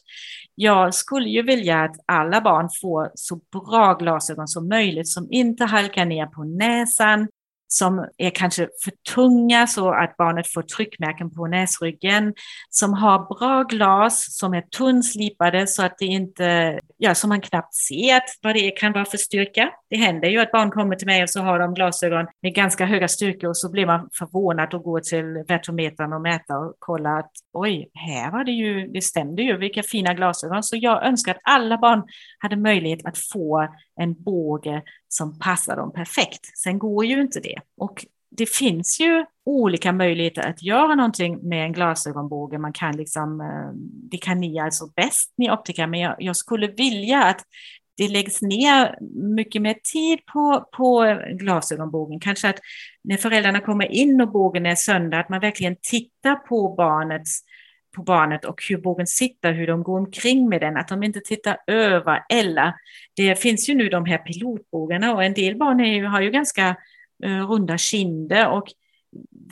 jag 0.55 0.93
skulle 0.93 1.29
ju 1.29 1.41
vilja 1.41 1.83
att 1.83 1.95
alla 2.05 2.41
barn 2.41 2.69
får 2.81 3.11
så 3.15 3.35
bra 3.35 3.93
glasögon 3.93 4.47
som 4.47 4.69
möjligt 4.69 5.07
som 5.07 5.27
inte 5.31 5.65
halkar 5.65 6.05
ner 6.05 6.25
på 6.25 6.43
näsan, 6.43 7.27
som 7.73 8.07
är 8.17 8.29
kanske 8.29 8.67
för 8.83 8.91
tunga 9.13 9.67
så 9.67 9.91
att 9.93 10.17
barnet 10.17 10.47
får 10.47 10.61
tryckmärken 10.61 11.31
på 11.31 11.47
näsryggen, 11.47 12.33
som 12.69 12.93
har 12.93 13.39
bra 13.39 13.63
glas, 13.63 14.37
som 14.37 14.53
är 14.53 14.61
tunnslipade 14.61 15.67
så 15.67 15.83
att 15.83 15.97
det 15.97 16.05
inte, 16.05 16.79
ja, 17.03 17.15
som 17.15 17.29
man 17.29 17.41
knappt 17.41 17.75
ser 17.75 18.21
vad 18.41 18.55
det 18.55 18.71
kan 18.71 18.93
vara 18.93 19.05
för 19.05 19.17
styrka. 19.17 19.71
Det 19.89 19.95
händer 19.95 20.29
ju 20.29 20.39
att 20.39 20.51
barn 20.51 20.71
kommer 20.71 20.95
till 20.95 21.07
mig 21.07 21.23
och 21.23 21.29
så 21.29 21.41
har 21.41 21.59
de 21.59 21.73
glasögon 21.73 22.27
med 22.41 22.55
ganska 22.55 22.85
höga 22.85 23.07
styrkor 23.07 23.49
och 23.49 23.57
så 23.57 23.71
blir 23.71 23.85
man 23.85 24.09
förvånad 24.13 24.73
och 24.73 24.83
går 24.83 24.99
till 24.99 25.43
vertometern 25.47 26.13
och 26.13 26.21
mäter 26.21 26.57
och 26.57 26.75
kollar 26.79 27.19
att 27.19 27.31
oj, 27.53 27.89
här 27.93 28.31
var 28.31 28.43
det 28.43 28.51
ju, 28.51 28.87
det 28.87 29.01
stämde 29.01 29.41
ju, 29.41 29.57
vilka 29.57 29.83
fina 29.83 30.13
glasögon. 30.13 30.63
Så 30.63 30.75
jag 30.79 31.05
önskar 31.05 31.31
att 31.31 31.41
alla 31.43 31.77
barn 31.77 32.03
hade 32.39 32.55
möjlighet 32.55 33.05
att 33.05 33.17
få 33.17 33.67
en 34.01 34.23
båge 34.23 34.81
som 35.07 35.39
passar 35.39 35.75
dem 35.75 35.93
perfekt. 35.93 36.57
Sen 36.57 36.79
går 36.79 37.05
ju 37.05 37.21
inte 37.21 37.39
det. 37.39 37.57
Och 37.77 38.05
det 38.37 38.49
finns 38.49 38.99
ju 38.99 39.25
olika 39.45 39.91
möjligheter 39.93 40.41
att 40.49 40.63
göra 40.63 40.95
någonting 40.95 41.49
med 41.49 41.65
en 41.65 41.73
glasögonbåge. 41.73 42.57
Man 42.57 42.73
kan 42.73 42.97
liksom, 42.97 43.41
eh, 43.41 43.71
det 44.11 44.17
kan 44.17 44.39
ni 44.39 44.59
alltså 44.59 44.87
bäst, 44.95 45.33
ni 45.37 45.51
optiker, 45.51 45.87
men 45.87 45.99
jag, 45.99 46.15
jag 46.19 46.35
skulle 46.35 46.67
vilja 46.67 47.23
att 47.23 47.41
det 47.97 48.07
läggs 48.07 48.41
ner 48.41 48.97
mycket 49.35 49.61
mer 49.61 49.75
tid 49.93 50.19
på, 50.33 50.69
på 50.77 51.17
glasögonbågen. 51.39 52.19
Kanske 52.19 52.49
att 52.49 52.59
när 53.03 53.17
föräldrarna 53.17 53.59
kommer 53.59 53.91
in 53.91 54.21
och 54.21 54.31
bågen 54.31 54.65
är 54.65 54.75
sönder, 54.75 55.19
att 55.19 55.29
man 55.29 55.39
verkligen 55.39 55.75
tittar 55.81 56.35
på 56.35 56.75
barnets 56.75 57.41
på 57.95 58.03
barnet 58.03 58.45
och 58.45 58.63
hur 58.69 58.77
bågen 58.77 59.07
sitter, 59.07 59.53
hur 59.53 59.67
de 59.67 59.83
går 59.83 59.99
omkring 59.99 60.49
med 60.49 60.61
den, 60.61 60.77
att 60.77 60.87
de 60.87 61.03
inte 61.03 61.19
tittar 61.19 61.57
över. 61.67 62.23
Eller 62.29 62.73
det 63.15 63.35
finns 63.35 63.69
ju 63.69 63.75
nu 63.75 63.89
de 63.89 64.05
här 64.05 64.17
pilotbågarna 64.17 65.13
och 65.13 65.23
en 65.23 65.33
del 65.33 65.57
barn 65.57 65.79
ju, 65.79 66.05
har 66.05 66.21
ju 66.21 66.31
ganska 66.31 66.75
Eh, 67.23 67.47
runda 67.47 67.77
kinder 67.77 68.49
och 68.49 68.67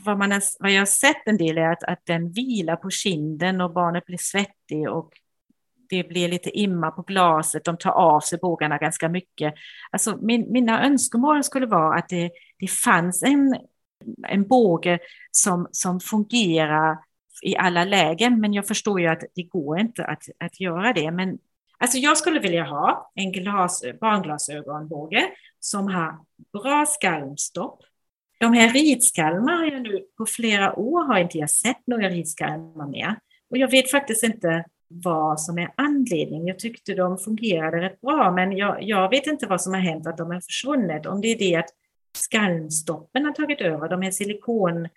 vad, 0.05 0.17
man 0.17 0.31
har, 0.31 0.41
vad 0.59 0.71
jag 0.71 0.81
har 0.81 0.85
sett 0.85 1.21
en 1.27 1.37
del 1.37 1.57
är 1.57 1.71
att, 1.71 1.83
att 1.83 2.05
den 2.05 2.31
vilar 2.31 2.75
på 2.75 2.89
kinden 2.89 3.61
och 3.61 3.73
barnet 3.73 4.05
blir 4.05 4.17
svettig 4.17 4.89
och 4.89 5.11
det 5.89 6.03
blir 6.03 6.27
lite 6.27 6.49
imma 6.49 6.91
på 6.91 7.01
glaset, 7.01 7.63
de 7.63 7.77
tar 7.77 7.91
av 7.91 8.19
sig 8.19 8.39
bågarna 8.41 8.77
ganska 8.77 9.09
mycket. 9.09 9.53
Alltså 9.91 10.17
min, 10.21 10.51
mina 10.51 10.85
önskemål 10.85 11.43
skulle 11.43 11.65
vara 11.65 11.97
att 11.97 12.09
det, 12.09 12.31
det 12.59 12.67
fanns 12.67 13.23
en, 13.23 13.55
en 14.27 14.47
båge 14.47 14.99
som, 15.31 15.67
som 15.71 15.99
fungerar 15.99 16.97
i 17.43 17.57
alla 17.57 17.85
lägen, 17.85 18.39
men 18.39 18.53
jag 18.53 18.67
förstår 18.67 19.01
ju 19.01 19.07
att 19.07 19.23
det 19.35 19.43
går 19.43 19.79
inte 19.79 20.05
att, 20.05 20.23
att 20.39 20.59
göra 20.59 20.93
det. 20.93 21.11
Men 21.11 21.37
alltså 21.77 21.97
jag 21.97 22.17
skulle 22.17 22.39
vilja 22.39 22.63
ha 22.63 23.11
en 23.15 23.31
glas, 23.31 23.83
barnglasögonbåge 24.01 25.29
som 25.59 25.87
har 25.87 26.17
bra 26.53 26.85
skalmstopp. 26.85 27.81
De 28.39 28.53
här 28.53 28.73
ridskalmar 28.73 29.53
har 29.57 29.65
jag 29.65 29.81
nu 29.81 30.05
på 30.17 30.25
flera 30.25 30.79
år 30.79 31.03
har 31.03 31.19
inte 31.19 31.37
jag 31.37 31.49
sett 31.49 31.87
några 31.87 32.09
ridskalmar 32.09 32.87
mer. 32.87 33.19
Och 33.49 33.57
jag 33.57 33.71
vet 33.71 33.91
faktiskt 33.91 34.23
inte 34.23 34.65
vad 34.87 35.41
som 35.41 35.57
är 35.57 35.71
anledningen. 35.75 36.47
Jag 36.47 36.59
tyckte 36.59 36.93
de 36.93 37.17
fungerade 37.17 37.81
rätt 37.81 38.01
bra, 38.01 38.31
men 38.31 38.57
jag, 38.57 38.83
jag 38.83 39.09
vet 39.09 39.27
inte 39.27 39.47
vad 39.47 39.61
som 39.61 39.73
har 39.73 39.81
hänt, 39.81 40.07
att 40.07 40.17
de 40.17 40.31
har 40.31 40.41
försvunnit. 40.41 41.05
Om 41.05 41.21
det 41.21 41.27
är 41.27 41.39
det 41.39 41.55
att 41.55 41.69
skalmstoppen 42.17 43.25
har 43.25 43.31
tagit 43.31 43.61
över, 43.61 43.89
de 43.89 44.01
här 44.01 44.11
silikon 44.11 44.87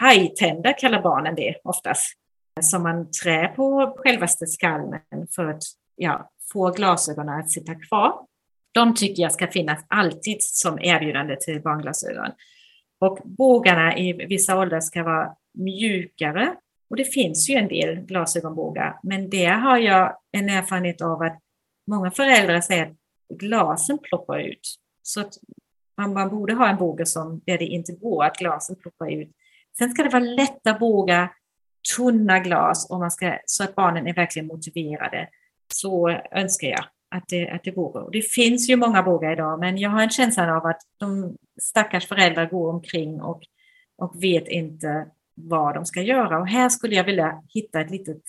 hajtänder 0.00 0.78
kallar 0.78 1.02
barnen 1.02 1.34
det 1.34 1.54
oftast, 1.64 2.12
som 2.60 2.82
man 2.82 3.10
trär 3.10 3.48
på 3.48 3.96
självaste 3.98 4.46
skalmen 4.46 5.26
för 5.34 5.46
att 5.46 5.62
ja, 5.96 6.30
få 6.52 6.70
glasögonen 6.70 7.40
att 7.40 7.50
sitta 7.50 7.74
kvar. 7.74 8.26
De 8.72 8.94
tycker 8.94 9.22
jag 9.22 9.32
ska 9.32 9.46
finnas 9.46 9.84
alltid 9.88 10.36
som 10.42 10.78
erbjudande 10.78 11.36
till 11.36 11.62
barnglasögon. 11.62 12.30
Och 13.00 13.18
bågarna 13.24 13.98
i 13.98 14.12
vissa 14.12 14.58
åldrar 14.58 14.80
ska 14.80 15.02
vara 15.02 15.34
mjukare 15.54 16.56
och 16.90 16.96
det 16.96 17.04
finns 17.04 17.50
ju 17.50 17.54
en 17.54 17.68
del 17.68 17.96
glasögonbågar, 17.96 18.98
men 19.02 19.30
det 19.30 19.46
har 19.46 19.78
jag 19.78 20.16
en 20.32 20.48
erfarenhet 20.48 21.02
av 21.02 21.22
att 21.22 21.38
många 21.86 22.10
föräldrar 22.10 22.60
säger 22.60 22.86
att 22.86 22.96
glasen 23.28 23.98
ploppar 23.98 24.38
ut. 24.38 24.74
Så 25.02 25.20
att 25.20 25.34
man, 25.96 26.12
man 26.12 26.28
borde 26.28 26.54
ha 26.54 26.68
en 26.68 26.76
båge 26.76 27.06
som, 27.06 27.40
där 27.46 27.58
det 27.58 27.64
inte 27.64 27.92
går 27.92 28.24
att 28.24 28.36
glasen 28.36 28.76
ploppar 28.76 29.10
ut. 29.10 29.30
Sen 29.78 29.90
ska 29.90 30.02
det 30.02 30.08
vara 30.08 30.22
lätta 30.22 30.78
bågar, 30.78 31.32
tunna 31.96 32.38
glas 32.38 32.90
och 32.90 32.98
man 32.98 33.10
ska, 33.10 33.38
så 33.46 33.64
att 33.64 33.74
barnen 33.74 34.06
är 34.06 34.14
verkligen 34.14 34.46
motiverade. 34.46 35.28
Så 35.72 36.08
önskar 36.30 36.68
jag 36.68 36.84
att 37.10 37.28
det, 37.28 37.50
att 37.50 37.64
det 37.64 37.70
vore. 37.70 38.02
Och 38.02 38.10
det 38.10 38.22
finns 38.22 38.70
ju 38.70 38.76
många 38.76 39.02
bågar 39.02 39.32
idag, 39.32 39.60
men 39.60 39.78
jag 39.78 39.90
har 39.90 40.02
en 40.02 40.10
känsla 40.10 40.56
av 40.56 40.66
att 40.66 40.80
de 40.96 41.36
stackars 41.60 42.06
föräldrar 42.06 42.46
går 42.46 42.72
omkring 42.72 43.20
och, 43.20 43.42
och 43.96 44.22
vet 44.22 44.48
inte 44.48 45.06
vad 45.34 45.74
de 45.74 45.86
ska 45.86 46.02
göra. 46.02 46.38
Och 46.38 46.48
här 46.48 46.68
skulle 46.68 46.94
jag 46.94 47.04
vilja 47.04 47.42
hitta 47.48 47.80
ett 47.80 47.90
litet, 47.90 48.22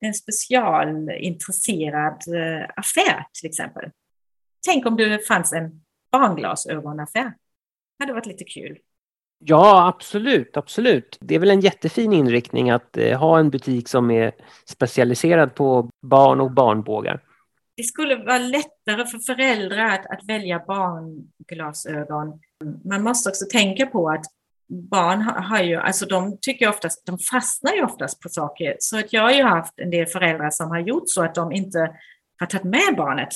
en 0.00 0.14
specialintresserad 0.14 2.12
eh, 2.12 2.68
affär 2.76 3.26
till 3.40 3.48
exempel. 3.48 3.90
Tänk 4.66 4.86
om 4.86 4.96
det 4.96 5.26
fanns 5.26 5.52
en 5.52 5.82
barnglasögonaffär. 6.12 7.34
Det 7.98 8.04
hade 8.04 8.12
varit 8.12 8.26
lite 8.26 8.44
kul. 8.44 8.78
Ja, 9.44 9.88
absolut, 9.88 10.56
absolut. 10.56 11.18
Det 11.20 11.34
är 11.34 11.38
väl 11.38 11.50
en 11.50 11.60
jättefin 11.60 12.12
inriktning 12.12 12.70
att 12.70 12.96
eh, 12.96 13.18
ha 13.18 13.38
en 13.38 13.50
butik 13.50 13.88
som 13.88 14.10
är 14.10 14.32
specialiserad 14.66 15.54
på 15.54 15.90
barn 16.02 16.40
och 16.40 16.50
barnbågar. 16.50 17.20
Det 17.76 17.82
skulle 17.82 18.16
vara 18.16 18.38
lättare 18.38 19.06
för 19.06 19.18
föräldrar 19.18 19.86
att, 19.86 20.06
att 20.06 20.28
välja 20.28 20.58
barnglasögon. 20.66 22.40
Man 22.84 23.02
måste 23.02 23.28
också 23.28 23.44
tänka 23.52 23.86
på 23.86 24.10
att 24.10 24.24
barn 24.68 25.20
har 25.20 25.62
ju, 25.62 25.76
alltså 25.76 26.06
de 26.06 26.38
tycker 26.40 26.68
oftast, 26.68 27.06
de 27.06 27.18
fastnar 27.18 27.72
ju 27.72 27.84
oftast 27.84 28.20
på 28.20 28.28
saker. 28.28 28.76
Så 28.78 28.98
att 28.98 29.12
jag 29.12 29.22
har 29.22 29.32
ju 29.32 29.42
haft 29.42 29.72
en 29.76 29.90
del 29.90 30.06
föräldrar 30.06 30.50
som 30.50 30.70
har 30.70 30.80
gjort 30.80 31.04
så 31.06 31.22
att 31.22 31.34
de 31.34 31.52
inte 31.52 31.96
har 32.38 32.46
tagit 32.46 32.64
med 32.64 32.96
barnet 32.96 33.28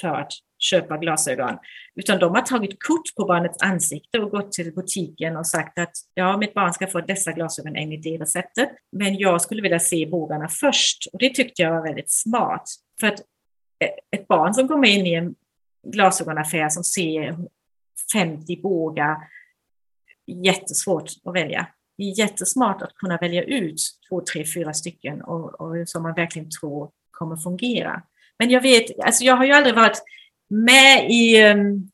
för 0.00 0.08
att 0.08 0.32
köpa 0.58 0.96
glasögon, 0.96 1.58
utan 1.94 2.18
de 2.18 2.34
har 2.34 2.42
tagit 2.42 2.82
kort 2.82 3.14
på 3.16 3.24
barnets 3.24 3.62
ansikte 3.62 4.18
och 4.18 4.30
gått 4.30 4.52
till 4.52 4.74
butiken 4.74 5.36
och 5.36 5.46
sagt 5.46 5.78
att 5.78 5.92
ja, 6.14 6.36
mitt 6.36 6.54
barn 6.54 6.72
ska 6.72 6.86
få 6.86 7.00
dessa 7.00 7.32
glasögon 7.32 7.76
enligt 7.76 8.02
det 8.02 8.18
receptet, 8.18 8.68
men 8.92 9.18
jag 9.18 9.42
skulle 9.42 9.62
vilja 9.62 9.78
se 9.78 10.06
bågarna 10.06 10.48
först. 10.48 11.06
Och 11.12 11.18
det 11.18 11.34
tyckte 11.34 11.62
jag 11.62 11.70
var 11.70 11.82
väldigt 11.82 12.10
smart, 12.10 12.64
för 13.00 13.06
att 13.06 13.20
ett 14.10 14.28
barn 14.28 14.54
som 14.54 14.68
kommer 14.68 14.88
in 14.88 15.06
i 15.06 15.14
en 15.14 15.34
glasögonaffär 15.86 16.68
som 16.68 16.84
ser 16.84 17.36
50 18.12 18.62
bågar 18.62 19.16
jättesvårt 20.26 21.10
att 21.24 21.34
välja. 21.34 21.66
Det 21.98 22.04
är 22.04 22.18
jättesmart 22.18 22.82
att 22.82 22.94
kunna 22.94 23.16
välja 23.16 23.42
ut 23.42 23.80
två, 24.08 24.20
tre, 24.20 24.44
fyra 24.54 24.74
stycken 24.74 25.22
och, 25.22 25.60
och 25.60 25.88
som 25.88 26.02
man 26.02 26.14
verkligen 26.14 26.50
tror 26.50 26.90
kommer 27.10 27.36
fungera. 27.36 28.02
Men 28.38 28.50
jag 28.50 28.60
vet, 28.60 29.00
alltså 29.00 29.24
jag 29.24 29.36
har 29.36 29.44
ju 29.44 29.52
aldrig 29.52 29.74
varit 29.74 30.02
med 30.48 31.10
i, 31.10 31.44
um, 31.44 31.90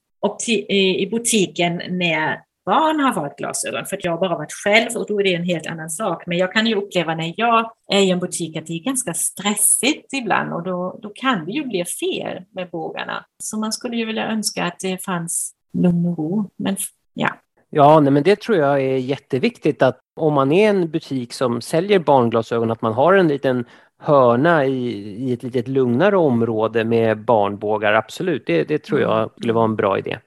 i 0.69 1.07
butiken 1.11 1.83
när 1.89 2.43
barn 2.69 3.01
har 3.01 3.15
varit 3.15 3.37
glasögon, 3.37 3.87
för 3.87 3.97
att 3.97 4.05
jag 4.05 4.13
har 4.13 4.19
bara 4.19 4.39
varit 4.39 4.53
själv 4.53 4.89
och 4.97 5.07
då 5.09 5.21
är 5.21 5.25
det 5.25 5.35
en 5.35 5.45
helt 5.45 5.67
annan 5.67 5.91
sak. 5.91 6.23
Men 6.27 6.39
jag 6.39 6.53
kan 6.53 6.67
ju 6.67 6.75
uppleva 6.75 7.15
när 7.15 7.35
jag 7.37 7.71
är 7.93 8.01
i 8.01 8.11
en 8.11 8.19
butik 8.19 8.57
att 8.57 8.67
det 8.67 8.73
är 8.73 8.85
ganska 8.85 9.15
stressigt 9.15 10.13
ibland 10.13 10.53
och 10.53 10.63
då, 10.63 10.99
då 11.03 11.09
kan 11.15 11.45
det 11.45 11.53
ju 11.53 11.65
bli 11.65 11.85
fel 11.85 12.43
med 12.55 12.71
bågarna. 12.71 13.25
Så 13.43 13.59
man 13.59 13.73
skulle 13.73 13.97
ju 13.97 14.05
vilja 14.05 14.27
önska 14.27 14.65
att 14.65 14.79
det 14.81 15.05
fanns 15.05 15.53
lugn 15.73 16.07
och 16.07 16.19
ro. 16.19 16.51
Men 16.57 16.77
ja, 17.15 17.29
Ja, 17.71 18.01
nej, 18.01 18.13
men 18.13 18.23
det 18.23 18.41
tror 18.41 18.59
jag 18.59 18.83
är 18.83 18.97
jätteviktigt 18.97 19.83
att 19.83 19.99
om 20.21 20.35
man 20.35 20.53
är 20.53 20.71
en 20.71 20.91
butik 20.91 21.33
som 21.33 21.61
säljer 21.61 21.99
barnglasögon 21.99 22.71
att 22.71 22.83
man 22.83 22.93
har 22.93 23.15
en 23.15 23.29
liten 23.29 23.65
hörna 23.99 24.65
i, 24.65 24.89
i 25.29 25.33
ett 25.33 25.43
lite 25.43 25.71
lugnare 25.71 26.17
område 26.17 26.85
med 26.85 27.25
barnbågar. 27.25 27.93
Absolut, 27.93 28.47
det, 28.47 28.65
det 28.65 28.79
tror 28.79 29.01
jag 29.01 29.19
mm. 29.19 29.31
skulle 29.37 29.53
vara 29.53 29.65
en 29.65 29.77
bra 29.77 29.99
idé. 29.99 30.19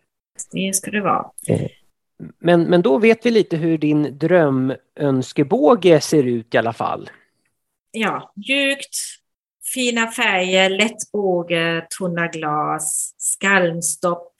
Det 0.51 0.75
skulle 0.75 0.97
det 0.97 1.03
vara. 1.03 1.25
Men, 2.39 2.63
men 2.63 2.81
då 2.81 2.97
vet 2.97 3.25
vi 3.25 3.31
lite 3.31 3.57
hur 3.57 3.77
din 3.77 4.17
drömönskebåge 4.17 6.01
ser 6.01 6.23
ut 6.23 6.55
i 6.55 6.57
alla 6.57 6.73
fall. 6.73 7.09
Ja, 7.91 8.33
mjukt, 8.35 8.95
fina 9.73 10.11
färger, 10.11 10.69
lätt 10.69 11.11
båge, 11.13 11.87
tunna 11.99 12.27
glas, 12.27 13.15
skalmstopp. 13.17 14.33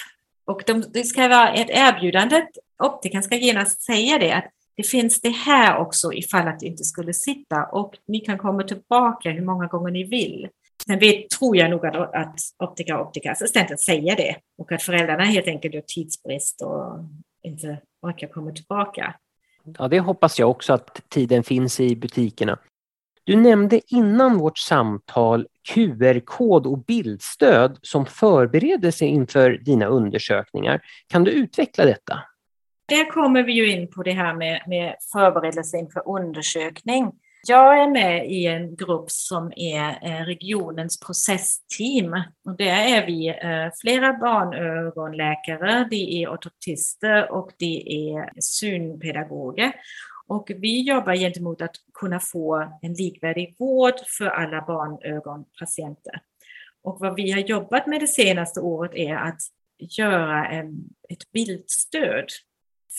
Och 0.45 0.63
de, 0.65 0.83
det 0.93 1.03
ska 1.03 1.27
vara 1.27 1.53
ett 1.53 1.69
erbjudande 1.69 2.45
optikern 2.81 3.23
ska 3.23 3.35
genast 3.35 3.81
säga 3.81 4.17
det, 4.17 4.31
att 4.31 4.51
det 4.75 4.83
finns 4.83 5.21
det 5.21 5.29
här 5.29 5.77
också 5.77 6.13
ifall 6.13 6.47
att 6.47 6.59
det 6.59 6.65
inte 6.65 6.83
skulle 6.83 7.13
sitta 7.13 7.65
och 7.65 7.95
ni 8.07 8.19
kan 8.19 8.37
komma 8.37 8.63
tillbaka 8.63 9.29
hur 9.29 9.45
många 9.45 9.67
gånger 9.67 9.91
ni 9.91 10.03
vill. 10.03 10.47
Sen 10.87 10.99
vet, 10.99 11.29
tror 11.29 11.57
jag 11.57 11.69
nog 11.69 11.85
att, 11.85 11.95
att 11.95 12.35
optiker 12.59 12.95
och 12.95 13.07
optikerassistenten 13.07 13.77
säger 13.77 14.15
det 14.15 14.35
och 14.57 14.71
att 14.71 14.83
föräldrarna 14.83 15.23
helt 15.23 15.47
enkelt 15.47 15.73
har 15.73 15.81
tidsbrist 15.81 16.61
och 16.61 16.99
inte 17.43 17.81
orkar 18.01 18.27
komma 18.27 18.51
tillbaka. 18.51 19.15
Ja, 19.77 19.87
det 19.87 19.99
hoppas 19.99 20.39
jag 20.39 20.49
också 20.49 20.73
att 20.73 21.09
tiden 21.09 21.43
finns 21.43 21.79
i 21.79 21.95
butikerna. 21.95 22.59
Du 23.23 23.35
nämnde 23.35 23.81
innan 23.87 24.37
vårt 24.37 24.57
samtal 24.57 25.47
QR-kod 25.73 26.67
och 26.67 26.85
bildstöd 26.85 27.77
som 27.81 28.05
förberedelse 28.05 29.05
inför 29.05 29.51
dina 29.51 29.85
undersökningar. 29.85 30.81
Kan 31.07 31.23
du 31.23 31.31
utveckla 31.31 31.85
detta? 31.85 32.19
där 32.91 33.11
kommer 33.11 33.43
vi 33.43 33.53
ju 33.53 33.71
in 33.71 33.87
på 33.87 34.03
det 34.03 34.11
här 34.11 34.33
med, 34.33 34.61
med 34.67 34.95
förberedelse 35.11 35.77
inför 35.77 36.07
undersökning. 36.07 37.11
Jag 37.47 37.83
är 37.83 37.87
med 37.87 38.31
i 38.31 38.45
en 38.45 38.75
grupp 38.75 39.11
som 39.11 39.53
är 39.55 39.99
eh, 40.01 40.25
regionens 40.25 40.99
processteam. 40.99 42.13
Och 42.45 42.57
där 42.57 42.97
är 42.97 43.05
vi 43.05 43.27
eh, 43.27 43.71
flera 43.81 44.13
barnögonläkare, 44.13 45.87
det 45.89 46.23
är 46.23 46.29
ortoptister 46.29 47.31
och 47.31 47.51
det 47.57 47.93
är 47.93 48.29
synpedagoger. 48.41 49.71
Och 50.27 50.51
vi 50.55 50.81
jobbar 50.81 51.15
gentemot 51.15 51.61
att 51.61 51.75
kunna 51.93 52.19
få 52.19 52.79
en 52.81 52.93
likvärdig 52.93 53.55
vård 53.59 53.99
för 54.17 54.27
alla 54.27 54.61
barnögonpatienter. 54.61 56.21
Och 56.83 56.97
vad 56.99 57.15
vi 57.15 57.31
har 57.31 57.39
jobbat 57.39 57.87
med 57.87 57.99
det 57.99 58.07
senaste 58.07 58.59
året 58.59 58.91
är 58.95 59.15
att 59.15 59.41
göra 59.77 60.47
en, 60.47 60.89
ett 61.09 61.31
bildstöd 61.31 62.25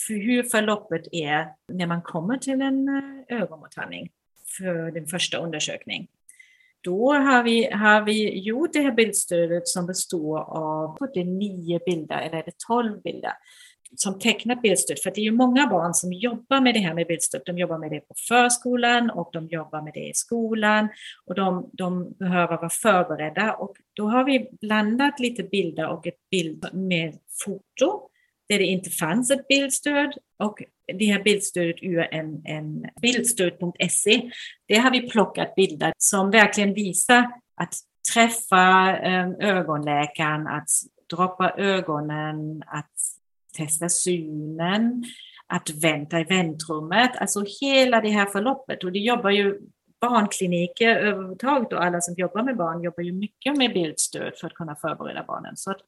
för 0.07 0.13
hur 0.13 0.43
förloppet 0.43 1.07
är 1.11 1.47
när 1.67 1.87
man 1.87 2.01
kommer 2.01 2.37
till 2.37 2.61
en 2.61 2.87
eh, 2.87 3.41
ögonmottagning 3.41 4.09
för 4.57 4.91
den 4.91 5.07
första 5.07 5.37
undersökning. 5.37 6.07
då 6.81 7.13
har 7.13 7.43
vi, 7.43 7.71
har 7.71 8.01
vi 8.01 8.39
gjort 8.39 8.73
det 8.73 8.81
här 8.81 8.91
bildstödet 8.91 9.67
som 9.67 9.85
består 9.85 10.39
av 10.39 10.97
det 11.13 11.19
är 11.19 11.25
nio 11.25 11.79
bilder, 11.85 12.21
eller 12.21 12.37
är 12.37 12.43
det 12.43 12.57
tolv 12.67 13.01
bilder, 13.01 13.33
som 13.95 14.19
tecknar 14.19 14.55
bildstöd. 14.55 14.99
För 14.99 15.11
det 15.11 15.21
är 15.21 15.23
ju 15.23 15.31
många 15.31 15.67
barn 15.67 15.93
som 15.93 16.13
jobbar 16.13 16.61
med 16.61 16.73
det 16.73 16.79
här 16.79 16.93
med 16.93 17.07
bildstöd. 17.07 17.41
De 17.45 17.57
jobbar 17.57 17.77
med 17.77 17.91
det 17.91 17.99
på 17.99 18.13
förskolan 18.27 19.09
och 19.09 19.29
de 19.33 19.47
jobbar 19.47 19.81
med 19.81 19.93
det 19.93 20.09
i 20.09 20.13
skolan 20.13 20.89
och 21.25 21.35
de, 21.35 21.69
de 21.73 22.11
behöver 22.11 22.57
vara 22.57 22.69
förberedda. 22.69 23.53
Och 23.53 23.75
då 23.93 24.07
har 24.07 24.23
vi 24.23 24.49
blandat 24.61 25.19
lite 25.19 25.43
bilder 25.43 25.87
och 25.87 26.07
ett 26.07 26.29
bild 26.31 26.73
med 26.73 27.13
foto 27.45 28.09
där 28.53 28.59
det 28.59 28.65
inte 28.65 28.89
fanns 28.89 29.31
ett 29.31 29.47
bildstöd 29.47 30.13
och 30.39 30.63
det 30.97 31.05
här 31.05 31.23
bildstödet 31.23 31.75
ur 31.81 31.99
en, 31.99 32.41
en 32.45 32.85
bildstöd.se. 33.01 34.31
Det 34.67 34.77
har 34.77 34.91
vi 34.91 35.09
plockat 35.09 35.55
bilder 35.55 35.93
som 35.97 36.31
verkligen 36.31 36.73
visar 36.73 37.31
att 37.55 37.75
träffa 38.13 38.97
eh, 38.97 39.29
ögonläkaren, 39.39 40.47
att 40.47 40.69
droppa 41.15 41.53
ögonen, 41.57 42.63
att 42.67 42.91
testa 43.57 43.89
synen, 43.89 45.03
att 45.47 45.69
vänta 45.69 46.19
i 46.19 46.23
väntrummet, 46.23 47.11
alltså 47.17 47.45
hela 47.61 48.01
det 48.01 48.09
här 48.09 48.25
förloppet. 48.25 48.83
Och 48.83 48.91
det 48.91 48.99
jobbar 48.99 49.29
ju 49.29 49.59
barnkliniker 50.01 50.95
överhuvudtaget 50.95 51.73
och 51.73 51.83
alla 51.83 52.01
som 52.01 52.15
jobbar 52.17 52.43
med 52.43 52.57
barn 52.57 52.83
jobbar 52.83 53.03
ju 53.03 53.11
mycket 53.11 53.57
med 53.57 53.73
bildstöd 53.73 54.33
för 54.39 54.47
att 54.47 54.53
kunna 54.53 54.75
förbereda 54.75 55.23
barnen. 55.27 55.57
Så 55.57 55.71
att 55.71 55.79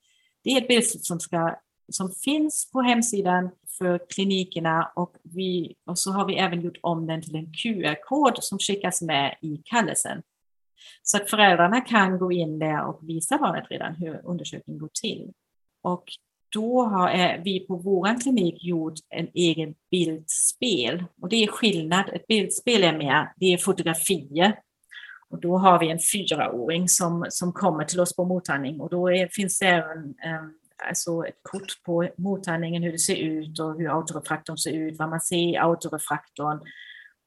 det 0.44 0.50
är 0.50 0.62
ett 0.62 0.68
bildstöd 0.68 1.02
som, 1.02 1.20
ska, 1.20 1.56
som 1.90 2.12
finns 2.12 2.72
på 2.72 2.82
hemsidan 2.82 3.50
för 3.78 4.00
klinikerna 4.10 4.92
och, 4.96 5.16
vi, 5.24 5.76
och 5.86 6.00
så 6.00 6.12
har 6.12 6.26
vi 6.26 6.38
även 6.38 6.62
gjort 6.62 6.78
om 6.82 7.08
den 7.08 7.22
till 7.22 7.36
en 7.36 7.54
QR-kod 7.54 8.44
som 8.44 8.60
skickas 8.60 9.02
med 9.02 9.38
i 9.42 9.62
kallelsen. 9.66 10.22
Så 11.04 11.18
att 11.18 11.30
föräldrarna 11.30 11.82
kan 11.82 12.18
gå 12.18 12.32
in 12.32 12.60
där 12.60 12.86
och 12.86 13.00
visa 13.10 13.38
barnet 13.38 13.66
redan 13.70 13.96
hur 13.96 14.22
undersökningen 14.24 14.80
går 14.80 14.90
till. 15.02 15.32
Och 15.82 16.04
då 16.54 16.84
har 16.84 17.10
eh, 17.10 17.42
vi 17.44 17.60
på 17.60 17.76
vår 17.76 18.22
klinik 18.22 18.64
gjort 18.64 18.94
en 19.10 19.28
egen 19.34 19.76
bildspel. 19.92 21.06
Och 21.22 21.30
det 21.30 21.44
är 21.44 21.48
skillnad. 21.48 22.10
Ett 22.14 22.28
bildspel 22.28 22.84
är 22.84 22.98
mer, 22.98 23.34
det 23.36 23.54
är 23.54 23.58
fotografier. 23.58 24.60
Och 25.30 25.42
då 25.42 25.58
har 25.58 25.80
vi 25.80 25.92
en 25.92 26.00
fyraåring 26.00 26.90
som, 26.90 27.26
som 27.30 27.54
kommer 27.54 27.86
till 27.86 28.00
oss 28.00 28.16
på 28.16 28.26
mottagning 28.26 28.82
och 28.82 28.90
då 28.90 29.12
är, 29.12 29.28
finns 29.28 29.60
det 29.60 29.66
även 29.66 29.98
um, 29.98 30.54
alltså 30.84 31.26
ett 31.28 31.40
kort 31.42 31.84
på 31.84 32.10
mottagningen, 32.18 32.84
hur 32.84 32.92
det 32.92 33.00
ser 33.00 33.16
ut 33.16 33.60
och 33.60 33.78
hur 33.78 33.90
autorefraktorn 33.90 34.58
ser 34.58 34.72
ut, 34.72 35.00
vad 35.00 35.10
man 35.10 35.22
ser 35.22 35.38
i 35.38 35.58
autorefraktorn. 35.58 36.60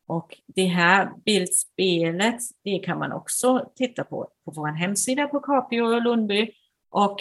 Och 0.07 0.39
det 0.47 0.65
här 0.65 1.11
bildspelet, 1.25 2.41
det 2.65 2.79
kan 2.79 2.99
man 2.99 3.13
också 3.13 3.71
titta 3.77 4.05
på 4.05 4.31
på 4.45 4.51
vår 4.51 4.69
hemsida 4.69 5.27
på 5.27 5.41
Capio 5.41 5.83
och 5.83 6.03
Lundby. 6.03 6.51
Och 6.91 7.21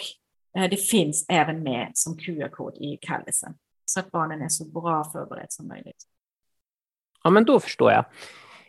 eh, 0.56 0.70
det 0.70 0.76
finns 0.76 1.26
även 1.28 1.62
med 1.62 1.90
som 1.94 2.16
QR-kod 2.16 2.76
i 2.76 2.98
kallelsen 3.00 3.54
så 3.84 4.00
att 4.00 4.10
barnen 4.10 4.42
är 4.42 4.48
så 4.48 4.64
bra 4.64 5.04
förberedda 5.04 5.46
som 5.48 5.68
möjligt. 5.68 6.04
Ja, 7.24 7.30
men 7.30 7.44
då 7.44 7.60
förstår 7.60 7.92
jag. 7.92 8.04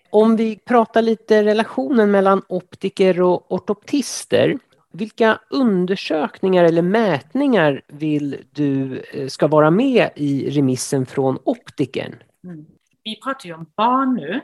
Om 0.10 0.36
vi 0.36 0.56
pratar 0.56 1.02
lite 1.02 1.44
relationen 1.44 2.12
mellan 2.12 2.42
optiker 2.50 3.22
och 3.22 3.52
ortoptister. 3.52 4.60
Vilka 4.94 5.40
undersökningar 5.50 6.64
eller 6.64 6.82
mätningar 6.82 7.82
vill 7.88 8.46
du 8.52 9.00
eh, 9.00 9.28
ska 9.28 9.48
vara 9.48 9.72
med 9.72 10.10
i 10.16 10.50
remissen 10.50 11.06
från 11.06 11.40
optikern? 11.44 12.16
Mm. 12.44 12.66
Vi 13.04 13.16
pratar 13.16 13.48
ju 13.48 13.54
om 13.54 13.66
barn 13.76 14.16
nu, 14.16 14.42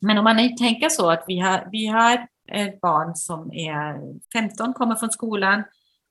men 0.00 0.18
om 0.18 0.24
man 0.24 0.56
tänker 0.56 0.88
så 0.88 1.10
att 1.10 1.24
vi 1.26 1.38
har, 1.38 1.68
vi 1.72 1.86
har 1.86 2.26
ett 2.52 2.80
barn 2.80 3.14
som 3.14 3.52
är 3.52 3.98
15, 4.32 4.74
kommer 4.74 4.94
från 4.94 5.10
skolan, 5.10 5.62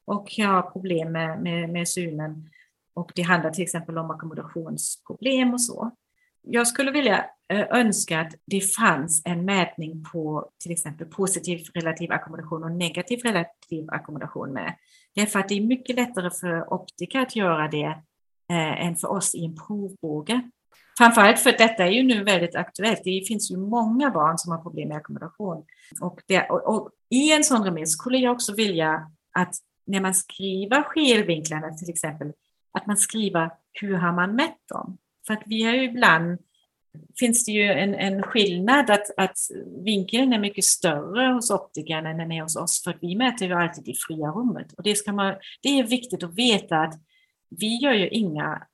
och 0.06 0.32
har 0.38 0.62
problem 0.62 1.12
med, 1.12 1.42
med, 1.42 1.70
med 1.70 1.88
synen. 1.88 2.50
Och 2.94 3.12
det 3.16 3.22
handlar 3.22 3.50
till 3.50 3.64
exempel 3.64 3.98
om 3.98 4.12
ackommodationsproblem 4.12 5.54
och 5.54 5.62
så. 5.62 5.92
Jag 6.48 6.68
skulle 6.68 6.92
vilja 6.92 7.26
eh, 7.54 7.66
önska 7.70 8.22
att 8.22 8.34
det 8.46 8.62
fanns 8.62 9.22
en 9.26 9.46
mätning 9.46 10.04
på 10.12 10.50
till 10.64 10.72
exempel 10.72 11.08
positiv 11.08 11.66
relativ 11.74 12.12
ackommodation 12.12 12.64
och 12.64 12.72
negativ 12.72 13.20
relativ 13.20 13.90
ackommodation 13.90 14.54
med. 14.54 14.76
Därför 15.16 15.40
att 15.40 15.50
det 15.50 15.56
är 15.56 15.62
mycket 15.62 15.96
lättare 15.96 16.30
för 16.30 16.74
optiker 16.74 17.20
att 17.20 17.36
göra 17.36 17.68
det 17.68 17.98
eh, 18.50 18.86
än 18.86 18.96
för 18.96 19.12
oss 19.12 19.36
i 19.36 19.46
en 19.46 19.56
provbåge. 19.56 20.50
Framförallt 20.98 21.40
för 21.40 21.50
att 21.50 21.58
detta 21.58 21.86
är 21.86 21.92
ju 21.92 22.04
nu 22.04 22.24
väldigt 22.24 22.56
aktuellt. 22.56 23.02
Det 23.04 23.28
finns 23.28 23.52
ju 23.52 23.58
många 23.58 24.12
barn 24.12 24.38
som 24.38 24.52
har 24.52 24.62
problem 24.62 24.88
med 24.88 24.98
ackommodation. 24.98 25.66
Och, 26.02 26.22
det, 26.28 26.50
och, 26.50 26.76
och 26.76 26.90
i 27.10 27.34
en 27.34 27.44
sån 27.44 27.64
remiss 27.64 27.92
skulle 27.92 28.18
jag 28.18 28.34
också 28.34 28.56
vilja 28.56 29.12
att 29.32 29.56
när 29.88 30.02
man 30.02 30.16
skriver 30.16 30.84
skelvinklarna 30.84 31.74
till 31.74 31.90
exempel, 31.90 32.34
att 32.72 32.88
man 32.88 32.98
skriver 32.98 33.52
hur 33.72 33.94
har 33.94 34.12
man 34.12 34.36
mätt 34.36 34.58
dem? 34.70 34.98
För 35.28 35.34
att 35.34 35.44
vi 35.46 35.64
har 35.64 35.74
ju 35.74 35.84
ibland, 35.84 36.40
finns 37.20 37.46
det 37.46 37.52
ju 37.52 37.72
en, 37.72 37.96
en 37.96 38.24
skillnad 38.24 38.90
att, 38.90 39.18
att 39.18 39.38
vinkeln 39.86 40.34
är 40.34 40.40
mycket 40.40 40.66
större 40.66 41.34
hos 41.34 41.52
optikern 41.52 42.06
än 42.06 42.18
den 42.18 42.32
är 42.32 42.42
hos 42.42 42.56
oss, 42.56 42.84
för 42.84 42.92
att 42.92 42.98
vi 43.02 43.16
mäter 43.16 43.48
ju 43.48 43.54
alltid 43.54 43.88
i 43.88 43.94
fria 44.08 44.28
rummet. 44.28 44.74
Och 44.74 44.84
det, 44.84 44.96
ska 44.96 45.14
man, 45.14 45.36
det 45.62 45.80
är 45.80 45.84
viktigt 45.84 46.24
att 46.24 46.38
veta 46.38 46.78
att 46.78 46.94
vi 47.50 47.76
gör 47.76 47.94
ju 47.94 48.10
inga 48.10 48.68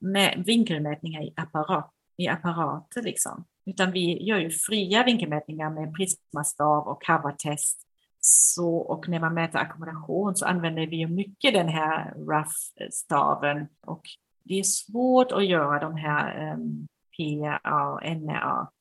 vinkelmätningar 0.46 1.24
i, 1.24 1.34
apparat, 1.36 1.92
i 2.18 2.28
apparater, 2.28 3.02
liksom. 3.02 3.46
utan 3.66 3.92
vi 3.92 4.24
gör 4.24 4.38
ju 4.38 4.50
fria 4.50 5.04
vinkelmätningar 5.04 5.70
med 5.70 5.96
prismastav 5.96 6.88
och 6.88 7.04
covertest 7.06 7.88
så, 8.24 8.78
och 8.78 9.10
när 9.10 9.20
man 9.20 9.34
mäter 9.34 9.60
ackommodation 9.60 10.36
så 10.36 10.46
använder 10.46 10.88
vi 10.88 10.96
ju 10.96 11.08
mycket 11.08 11.54
den 11.54 11.68
här 11.68 12.14
RUF-staven 12.16 13.68
och 13.86 14.02
det 14.44 14.60
är 14.60 14.64
svårt 14.64 15.32
att 15.32 15.46
göra 15.46 15.80
de 15.80 15.96
här 15.96 16.38
ehm, 16.38 16.88
PA 17.18 17.88
och 17.88 18.22
NA 18.22 18.72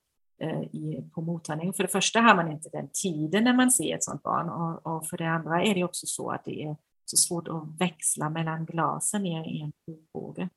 eh, 0.41 1.05
på 1.15 1.21
mottagningen. 1.21 1.75
För 1.75 1.83
det 1.83 1.89
första 1.89 2.21
har 2.21 2.35
man 2.35 2.53
inte 2.53 2.69
den 2.69 2.89
tiden 3.03 3.45
när 3.45 3.53
man 3.53 3.71
ser 3.71 3.95
ett 3.95 4.05
sådant 4.05 4.23
barn 4.23 4.49
och, 4.49 4.97
och 4.97 5.07
för 5.07 5.17
det 5.17 5.29
andra 5.29 5.63
är 5.63 5.75
det 5.75 5.85
också 5.85 6.07
så 6.07 6.31
att 6.31 6.45
det 6.45 6.63
är 6.63 6.77
så 7.05 7.17
svårt 7.17 7.49
att 7.49 7.81
växla 7.81 8.31
mellan 8.31 8.65
glasen 8.67 9.27
i 9.27 9.61
en 9.61 9.73
provbåge. 9.85 10.49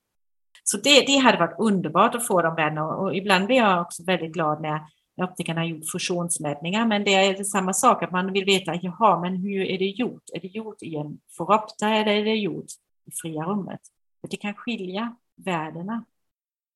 Så 0.63 0.77
det, 0.77 1.05
det 1.07 1.17
hade 1.17 1.37
varit 1.37 1.59
underbart 1.59 2.15
att 2.15 2.27
få 2.27 2.41
dem 2.41 2.55
där 2.55 2.81
och 2.81 3.15
ibland 3.15 3.45
blir 3.45 3.57
jag 3.57 3.81
också 3.81 4.03
väldigt 4.03 4.33
glad 4.33 4.61
när 4.61 4.79
optikerna 5.15 5.61
har 5.61 5.65
gjort 5.65 5.91
fusionsmätningar, 5.91 6.87
men 6.87 7.03
det 7.03 7.13
är 7.13 7.43
samma 7.43 7.73
sak 7.73 8.03
att 8.03 8.11
man 8.11 8.33
vill 8.33 8.45
veta, 8.45 8.75
jaha, 8.75 9.19
men 9.19 9.35
hur 9.35 9.61
är 9.61 9.77
det 9.77 9.85
gjort? 9.85 10.23
Är 10.33 10.39
det 10.39 10.47
gjort 10.47 10.81
i 10.81 10.95
en 10.95 11.19
foropta 11.37 11.89
eller 11.89 12.11
är 12.11 12.23
det 12.23 12.35
gjort 12.35 12.65
i 13.05 13.11
fria 13.11 13.43
rummet? 13.43 13.79
Det 14.29 14.37
kan 14.37 14.53
skilja 14.53 15.15
värdena. 15.35 16.05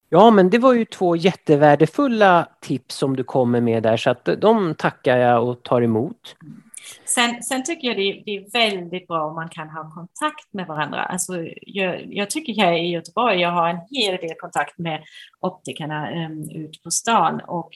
Ja, 0.10 0.32
men 0.32 0.50
det 0.50 0.58
var 0.58 0.74
ju 0.74 0.86
två 0.86 1.16
jättevärdefulla 1.16 2.50
tips 2.62 2.96
som 2.96 3.16
du 3.16 3.24
kommer 3.24 3.62
med 3.62 3.84
där, 3.84 3.98
så 3.98 4.10
att 4.10 4.26
de 4.26 4.76
tackar 4.76 5.18
jag 5.18 5.50
och 5.50 5.64
tar 5.64 5.82
emot. 5.82 6.36
Sen, 7.06 7.44
sen 7.44 7.64
tycker 7.64 7.88
jag 7.88 7.98
det 7.98 8.02
är, 8.02 8.24
det 8.26 8.32
är, 8.38 8.52
väldigt 8.52 9.08
bra 9.08 9.26
om 9.26 9.36
man 9.36 9.50
kan 9.50 9.70
ha 9.70 9.92
kontakt 9.94 10.54
med 10.54 10.68
varandra. 10.68 11.04
Alltså, 11.04 11.34
jag, 11.62 12.14
jag 12.14 12.30
tycker 12.30 12.54
här 12.54 12.74
i 12.74 12.92
Göteborg, 12.92 13.40
jag 13.40 13.52
har 13.52 13.70
en 13.70 13.80
hel 13.90 14.18
del 14.18 14.36
kontakt 14.40 14.78
med 14.78 15.04
optikerna 15.40 16.26
um, 16.26 16.50
ut 16.50 16.84
på 16.84 16.92
stan 16.92 17.42
och 17.48 17.70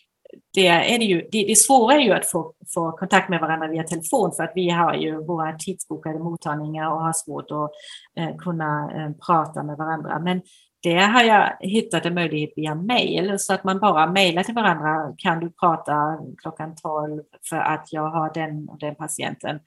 det, 0.53 0.67
är 0.67 0.99
det, 0.99 1.05
ju, 1.05 1.27
det, 1.31 1.43
det 1.43 1.55
svåra 1.55 1.95
är 1.95 1.99
ju 1.99 2.11
att 2.11 2.25
få, 2.25 2.53
få 2.73 2.91
kontakt 2.91 3.29
med 3.29 3.41
varandra 3.41 3.67
via 3.67 3.83
telefon 3.83 4.31
för 4.31 4.43
att 4.43 4.51
vi 4.55 4.69
har 4.69 4.93
ju 4.93 5.25
våra 5.25 5.53
tidsbokade 5.53 6.19
mottagningar 6.19 6.91
och 6.91 7.01
har 7.01 7.13
svårt 7.13 7.51
att 7.51 7.71
eh, 8.17 8.37
kunna 8.37 8.91
eh, 8.95 9.11
prata 9.25 9.63
med 9.63 9.77
varandra. 9.77 10.19
Men 10.19 10.41
det 10.83 10.97
har 10.97 11.23
jag 11.23 11.57
hittat 11.59 12.05
en 12.05 12.13
möjlighet 12.13 12.53
via 12.55 12.75
mail 12.75 13.39
så 13.39 13.53
att 13.53 13.63
man 13.63 13.79
bara 13.79 14.11
mejlar 14.11 14.43
till 14.43 14.55
varandra. 14.55 15.15
Kan 15.17 15.39
du 15.39 15.49
prata 15.49 16.19
klockan 16.37 16.75
12 16.75 17.21
för 17.49 17.57
att 17.57 17.93
jag 17.93 18.09
har 18.09 18.33
den 18.33 18.69
och 18.69 18.79
den 18.79 18.95
patienten 18.95 19.59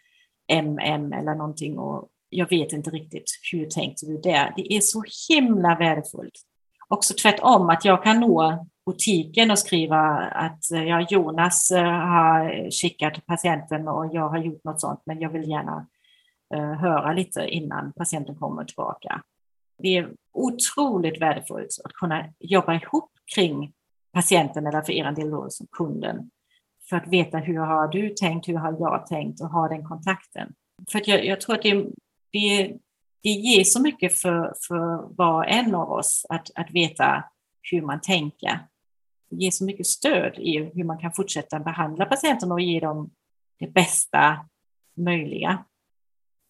MM 0.48 1.12
eller 1.12 1.34
någonting 1.34 1.78
och 1.78 2.08
jag 2.28 2.50
vet 2.50 2.72
inte 2.72 2.90
riktigt 2.90 3.24
hur 3.52 3.66
tänkte 3.66 4.06
du 4.06 4.18
där. 4.18 4.52
Det 4.56 4.72
är 4.72 4.80
så 4.80 5.04
himla 5.28 5.76
värdefullt. 5.76 6.40
Också 6.88 7.14
tvärtom 7.22 7.70
att 7.70 7.84
jag 7.84 8.02
kan 8.02 8.20
nå 8.20 8.66
butiken 8.86 9.50
och 9.50 9.58
skriva 9.58 10.00
att 10.18 10.70
eh, 10.72 10.84
ja, 10.84 11.06
Jonas 11.10 11.70
eh, 11.70 11.84
har 11.84 12.70
skickat 12.70 13.26
patienten 13.26 13.88
och 13.88 14.14
jag 14.14 14.28
har 14.28 14.38
gjort 14.38 14.64
något 14.64 14.80
sånt, 14.80 15.02
men 15.06 15.20
jag 15.20 15.30
vill 15.30 15.48
gärna 15.48 15.86
eh, 16.54 16.72
höra 16.72 17.12
lite 17.12 17.46
innan 17.46 17.92
patienten 17.92 18.34
kommer 18.34 18.64
tillbaka. 18.64 19.22
Det 19.78 19.96
är 19.96 20.12
otroligt 20.32 21.22
värdefullt 21.22 21.68
att 21.84 21.92
kunna 21.92 22.24
jobba 22.40 22.74
ihop 22.74 23.10
kring 23.34 23.72
patienten 24.12 24.66
eller 24.66 24.82
för 24.82 24.92
er 24.92 25.12
del 25.12 25.50
som 25.50 25.66
kunden 25.72 26.30
för 26.88 26.96
att 26.96 27.08
veta 27.08 27.38
hur 27.38 27.58
har 27.58 27.88
du 27.88 28.08
tänkt, 28.08 28.48
hur 28.48 28.54
har 28.54 28.76
jag 28.80 29.06
tänkt 29.06 29.40
och 29.40 29.48
ha 29.48 29.68
den 29.68 29.84
kontakten. 29.84 30.52
För 30.92 31.02
jag, 31.04 31.26
jag, 31.26 31.40
tror 31.40 31.54
att 31.54 31.62
det, 31.62 31.86
det, 32.32 32.76
det 33.22 33.30
ger 33.30 33.64
så 33.64 33.82
mycket 33.82 34.14
för, 34.14 34.54
för 34.68 35.14
var 35.16 35.34
och 35.34 35.48
en 35.48 35.74
av 35.74 35.90
oss 35.90 36.26
att, 36.28 36.50
att 36.54 36.70
veta 36.70 37.24
hur 37.70 37.82
man 37.82 38.00
tänker 38.00 38.60
ge 39.40 39.52
så 39.52 39.64
mycket 39.64 39.86
stöd 39.86 40.34
i 40.38 40.70
hur 40.74 40.84
man 40.84 40.98
kan 40.98 41.12
fortsätta 41.12 41.60
behandla 41.60 42.04
patienten 42.06 42.52
och 42.52 42.60
ge 42.60 42.80
dem 42.80 43.10
det 43.58 43.66
bästa 43.66 44.46
möjliga. 44.96 45.64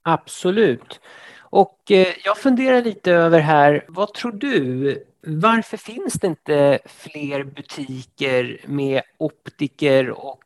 Absolut. 0.02 1.00
Och 1.38 1.90
eh, 1.90 2.06
jag 2.24 2.38
funderar 2.38 2.82
lite 2.82 3.12
över 3.12 3.40
här, 3.40 3.84
vad 3.88 4.14
tror 4.14 4.32
du? 4.32 5.04
Varför 5.26 5.76
finns 5.76 6.14
det 6.14 6.26
inte 6.26 6.78
fler 6.84 7.44
butiker 7.44 8.60
med 8.66 9.02
optiker 9.18 10.10
och 10.10 10.44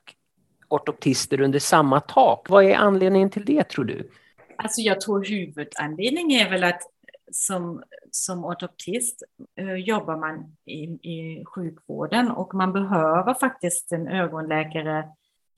ortoptister 0.68 1.40
under 1.40 1.59
samma 1.59 2.01
tak? 2.01 2.48
Vad 2.48 2.64
är 2.64 2.74
anledningen 2.74 3.31
till 3.31 3.44
det 3.44 3.68
tror 3.68 3.85
du? 3.85 4.11
Alltså 4.57 4.81
jag 4.81 5.01
tror 5.01 5.24
huvudanledningen 5.24 6.46
är 6.46 6.51
väl 6.51 6.64
att 6.64 6.83
som, 7.31 7.83
som 8.11 8.45
ortoptist 8.45 9.23
eh, 9.57 9.75
jobbar 9.75 10.17
man 10.17 10.57
i, 10.64 10.83
i 11.12 11.45
sjukvården 11.45 12.31
och 12.31 12.55
man 12.55 12.73
behöver 12.73 13.35
faktiskt 13.35 13.93
en 13.93 14.09
ögonläkare 14.09 15.05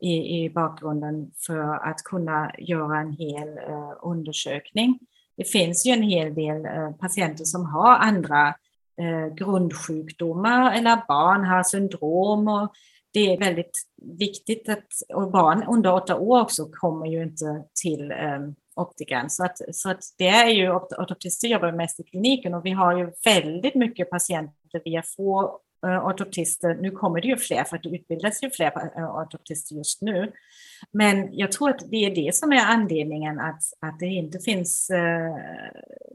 i, 0.00 0.44
i 0.44 0.50
bakgrunden 0.50 1.30
för 1.46 1.88
att 1.90 2.04
kunna 2.04 2.52
göra 2.58 3.00
en 3.00 3.12
hel 3.12 3.48
eh, 3.58 3.92
undersökning. 4.02 4.98
Det 5.36 5.44
finns 5.44 5.86
ju 5.86 5.92
en 5.92 6.02
hel 6.02 6.34
del 6.34 6.66
eh, 6.66 6.90
patienter 6.90 7.44
som 7.44 7.66
har 7.66 7.96
andra 7.96 8.48
eh, 9.00 9.34
grundsjukdomar 9.34 10.72
eller 10.72 11.02
barn 11.08 11.44
har 11.44 11.62
syndrom 11.62 12.48
och 12.48 12.72
det 13.12 13.32
är 13.32 13.38
väldigt 13.38 13.78
viktigt 14.18 14.68
att, 14.68 14.86
och 15.14 15.30
barn 15.30 15.64
under 15.68 15.92
åtta 15.92 16.16
år 16.16 16.40
också 16.40 16.68
kommer 16.72 17.06
ju 17.06 17.22
inte 17.22 17.64
till 17.82 18.10
eh, 18.10 18.40
optikern. 18.80 19.30
Så, 19.30 19.44
att, 19.44 19.58
så 19.72 19.90
att 19.90 20.04
det 20.18 20.28
är 20.28 20.48
ju, 20.48 20.70
ortoptister 20.72 21.48
jobbar 21.48 21.72
mest 21.72 22.00
i 22.00 22.02
kliniken 22.02 22.54
och 22.54 22.66
vi 22.66 22.70
har 22.70 22.98
ju 22.98 23.12
väldigt 23.24 23.74
mycket 23.74 24.10
patienter 24.10 24.80
via 24.84 25.02
få 25.02 25.60
eh, 25.86 26.06
ortoptister. 26.06 26.74
Nu 26.74 26.90
kommer 26.90 27.20
det 27.20 27.28
ju 27.28 27.36
fler 27.36 27.64
för 27.64 27.76
att 27.76 27.82
det 27.82 27.88
utbildas 27.88 28.42
ju 28.42 28.50
fler 28.50 28.90
eh, 28.96 29.16
ortoptister 29.16 29.76
just 29.76 30.02
nu. 30.02 30.32
Men 30.92 31.28
jag 31.32 31.52
tror 31.52 31.70
att 31.70 31.90
det 31.90 31.96
är 31.96 32.14
det 32.14 32.34
som 32.34 32.52
är 32.52 32.64
anledningen 32.64 33.40
att, 33.40 33.62
att 33.80 33.98
det 33.98 34.06
inte 34.06 34.38
finns 34.38 34.90
eh, 34.90 35.36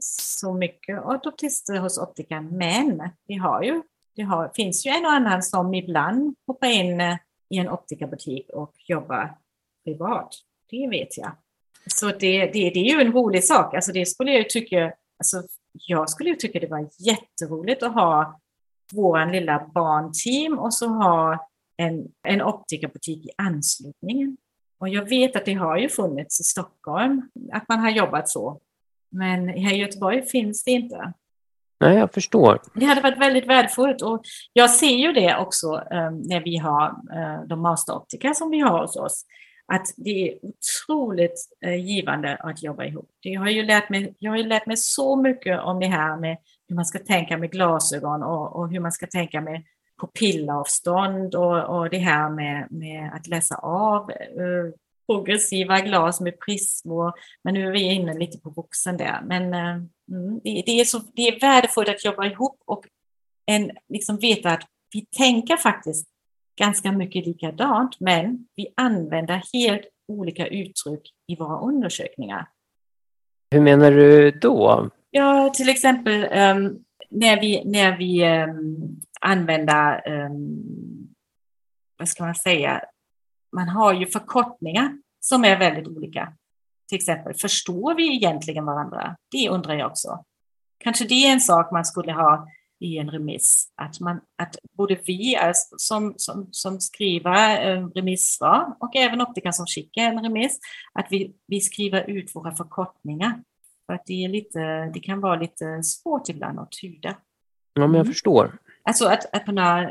så 0.00 0.54
mycket 0.54 1.04
ortoptister 1.04 1.78
hos 1.78 1.98
optikern. 1.98 2.56
Men 2.56 3.08
vi 3.26 3.34
har 3.34 3.62
ju, 3.62 3.82
det 4.16 4.22
har, 4.22 4.50
finns 4.54 4.86
ju 4.86 4.90
en 4.90 5.04
och 5.04 5.12
annan 5.12 5.42
som 5.42 5.74
ibland 5.74 6.34
hoppar 6.46 6.68
in 6.68 7.00
i 7.48 7.58
en 7.58 7.68
optikerbutik 7.68 8.50
och 8.50 8.74
jobbar 8.88 9.36
privat. 9.84 10.34
Det 10.70 10.88
vet 10.88 11.18
jag. 11.18 11.32
Så 11.94 12.06
det, 12.06 12.46
det, 12.46 12.70
det 12.70 12.80
är 12.80 12.94
ju 12.94 13.00
en 13.00 13.12
rolig 13.12 13.44
sak. 13.44 13.74
Alltså 13.74 13.92
det 13.92 14.06
skulle 14.06 14.32
jag 14.32 14.50
tycka, 14.50 14.92
alltså 15.18 15.42
jag 15.72 16.10
skulle 16.10 16.30
ju 16.30 16.36
tycka 16.36 16.60
det 16.60 16.66
var 16.66 16.88
jätteroligt 16.98 17.82
att 17.82 17.94
ha 17.94 18.40
vår 18.92 19.32
lilla 19.32 19.70
barnteam 19.74 20.58
och 20.58 20.74
så 20.74 20.86
ha 20.86 21.48
en, 21.76 22.08
en 22.28 22.42
optikerbutik 22.42 23.26
i 23.26 23.30
anslutningen. 23.38 24.36
Och 24.78 24.88
jag 24.88 25.08
vet 25.08 25.36
att 25.36 25.44
det 25.44 25.54
har 25.54 25.78
ju 25.78 25.88
funnits 25.88 26.40
i 26.40 26.44
Stockholm, 26.44 27.30
att 27.52 27.68
man 27.68 27.80
har 27.80 27.90
jobbat 27.90 28.28
så. 28.28 28.60
Men 29.10 29.48
här 29.48 29.74
i 29.74 29.76
Göteborg 29.76 30.22
finns 30.22 30.64
det 30.64 30.70
inte. 30.70 31.12
Nej, 31.80 31.98
jag 31.98 32.14
förstår. 32.14 32.60
Det 32.74 32.86
hade 32.86 33.00
varit 33.00 33.18
väldigt 33.18 33.46
värdefullt 33.46 34.02
och 34.02 34.22
jag 34.52 34.70
ser 34.70 34.96
ju 34.96 35.12
det 35.12 35.36
också 35.36 35.66
um, 35.66 36.20
när 36.20 36.40
vi 36.40 36.56
har 36.56 36.88
uh, 36.90 37.48
de 37.48 37.62
masteroptiker 37.62 38.32
som 38.32 38.50
vi 38.50 38.60
har 38.60 38.80
hos 38.80 38.96
oss 38.96 39.24
att 39.72 39.86
det 39.96 40.28
är 40.28 40.38
otroligt 40.42 41.48
eh, 41.64 41.86
givande 41.86 42.36
att 42.36 42.62
jobba 42.62 42.84
ihop. 42.84 43.10
Jag 43.20 43.40
har, 43.40 43.50
ju 43.50 43.62
lärt 43.62 43.88
mig, 43.88 44.14
jag 44.18 44.30
har 44.30 44.38
ju 44.38 44.44
lärt 44.44 44.66
mig 44.66 44.76
så 44.76 45.16
mycket 45.16 45.60
om 45.60 45.80
det 45.80 45.86
här 45.86 46.16
med 46.16 46.36
hur 46.68 46.76
man 46.76 46.84
ska 46.84 46.98
tänka 46.98 47.38
med 47.38 47.50
glasögon 47.50 48.22
och, 48.22 48.56
och 48.56 48.70
hur 48.70 48.80
man 48.80 48.92
ska 48.92 49.06
tänka 49.06 49.40
med 49.40 49.62
pupillavstånd 50.00 51.34
och, 51.34 51.78
och 51.78 51.90
det 51.90 51.98
här 51.98 52.30
med, 52.30 52.66
med 52.70 53.10
att 53.14 53.26
läsa 53.26 53.54
av 53.56 54.10
eh, 54.10 54.74
progressiva 55.06 55.80
glas 55.80 56.20
med 56.20 56.40
prismor. 56.40 57.12
Men 57.44 57.54
nu 57.54 57.66
är 57.66 57.72
vi 57.72 57.82
inne 57.82 58.14
lite 58.14 58.38
på 58.38 58.50
boxen 58.50 58.96
där. 58.96 59.20
Men 59.24 59.54
eh, 59.54 59.76
mm, 60.10 60.40
det, 60.44 60.62
det, 60.66 60.80
är 60.80 60.84
så, 60.84 61.00
det 61.14 61.22
är 61.22 61.40
värdefullt 61.40 61.88
att 61.88 62.04
jobba 62.04 62.26
ihop 62.26 62.62
och 62.66 62.84
en, 63.46 63.70
liksom 63.88 64.18
veta 64.18 64.50
att 64.50 64.62
vi 64.92 65.06
tänker 65.06 65.56
faktiskt 65.56 66.08
ganska 66.56 66.92
mycket 66.92 67.26
likadant, 67.26 68.00
men 68.00 68.46
vi 68.54 68.66
använder 68.76 69.42
helt 69.52 69.82
olika 70.08 70.46
uttryck 70.46 71.12
i 71.26 71.36
våra 71.36 71.60
undersökningar. 71.60 72.48
Hur 73.50 73.60
menar 73.60 73.90
du 73.90 74.30
då? 74.30 74.90
Ja, 75.10 75.50
till 75.54 75.68
exempel 75.68 76.24
um, 76.24 76.84
när 77.10 77.40
vi, 77.40 77.64
när 77.64 77.96
vi 77.96 78.24
um, 78.24 79.00
använder, 79.20 80.08
um, 80.08 81.14
vad 81.98 82.08
ska 82.08 82.24
man 82.24 82.34
säga, 82.34 82.82
man 83.52 83.68
har 83.68 83.94
ju 83.94 84.06
förkortningar 84.06 84.98
som 85.20 85.44
är 85.44 85.58
väldigt 85.58 85.88
olika. 85.88 86.32
Till 86.88 86.96
exempel, 86.96 87.34
förstår 87.34 87.94
vi 87.94 88.14
egentligen 88.16 88.64
varandra? 88.64 89.16
Det 89.30 89.48
undrar 89.48 89.74
jag 89.74 89.90
också. 89.90 90.24
Kanske 90.78 91.04
det 91.04 91.14
är 91.14 91.32
en 91.32 91.40
sak 91.40 91.72
man 91.72 91.84
skulle 91.84 92.12
ha 92.12 92.48
i 92.80 92.98
en 92.98 93.10
remiss. 93.10 93.72
Att, 93.74 94.00
man, 94.00 94.20
att 94.38 94.56
både 94.72 94.98
vi 95.06 95.38
som, 95.76 96.14
som, 96.16 96.48
som 96.50 96.80
skriver 96.80 97.70
eh, 97.70 97.86
remissvar 97.86 98.76
och 98.80 98.96
även 98.96 99.20
optikern 99.20 99.52
som 99.52 99.66
skickar 99.66 100.02
en 100.02 100.22
remiss, 100.22 100.58
att 100.92 101.06
vi, 101.10 101.36
vi 101.46 101.60
skriver 101.60 102.10
ut 102.10 102.34
våra 102.34 102.54
förkortningar. 102.54 103.42
För 103.86 103.94
att 103.94 104.06
det, 104.06 104.24
är 104.24 104.28
lite, 104.28 104.90
det 104.94 105.00
kan 105.00 105.20
vara 105.20 105.36
lite 105.36 105.82
svårt 105.82 106.28
ibland 106.28 106.58
att 106.58 106.72
tyda. 106.72 107.16
Ja, 107.74 107.80
men 107.80 107.94
jag 107.94 107.94
mm. 107.94 108.12
förstår. 108.12 108.58
Alltså 108.82 109.06
att, 109.06 109.34
att 109.34 109.44
kunna 109.44 109.90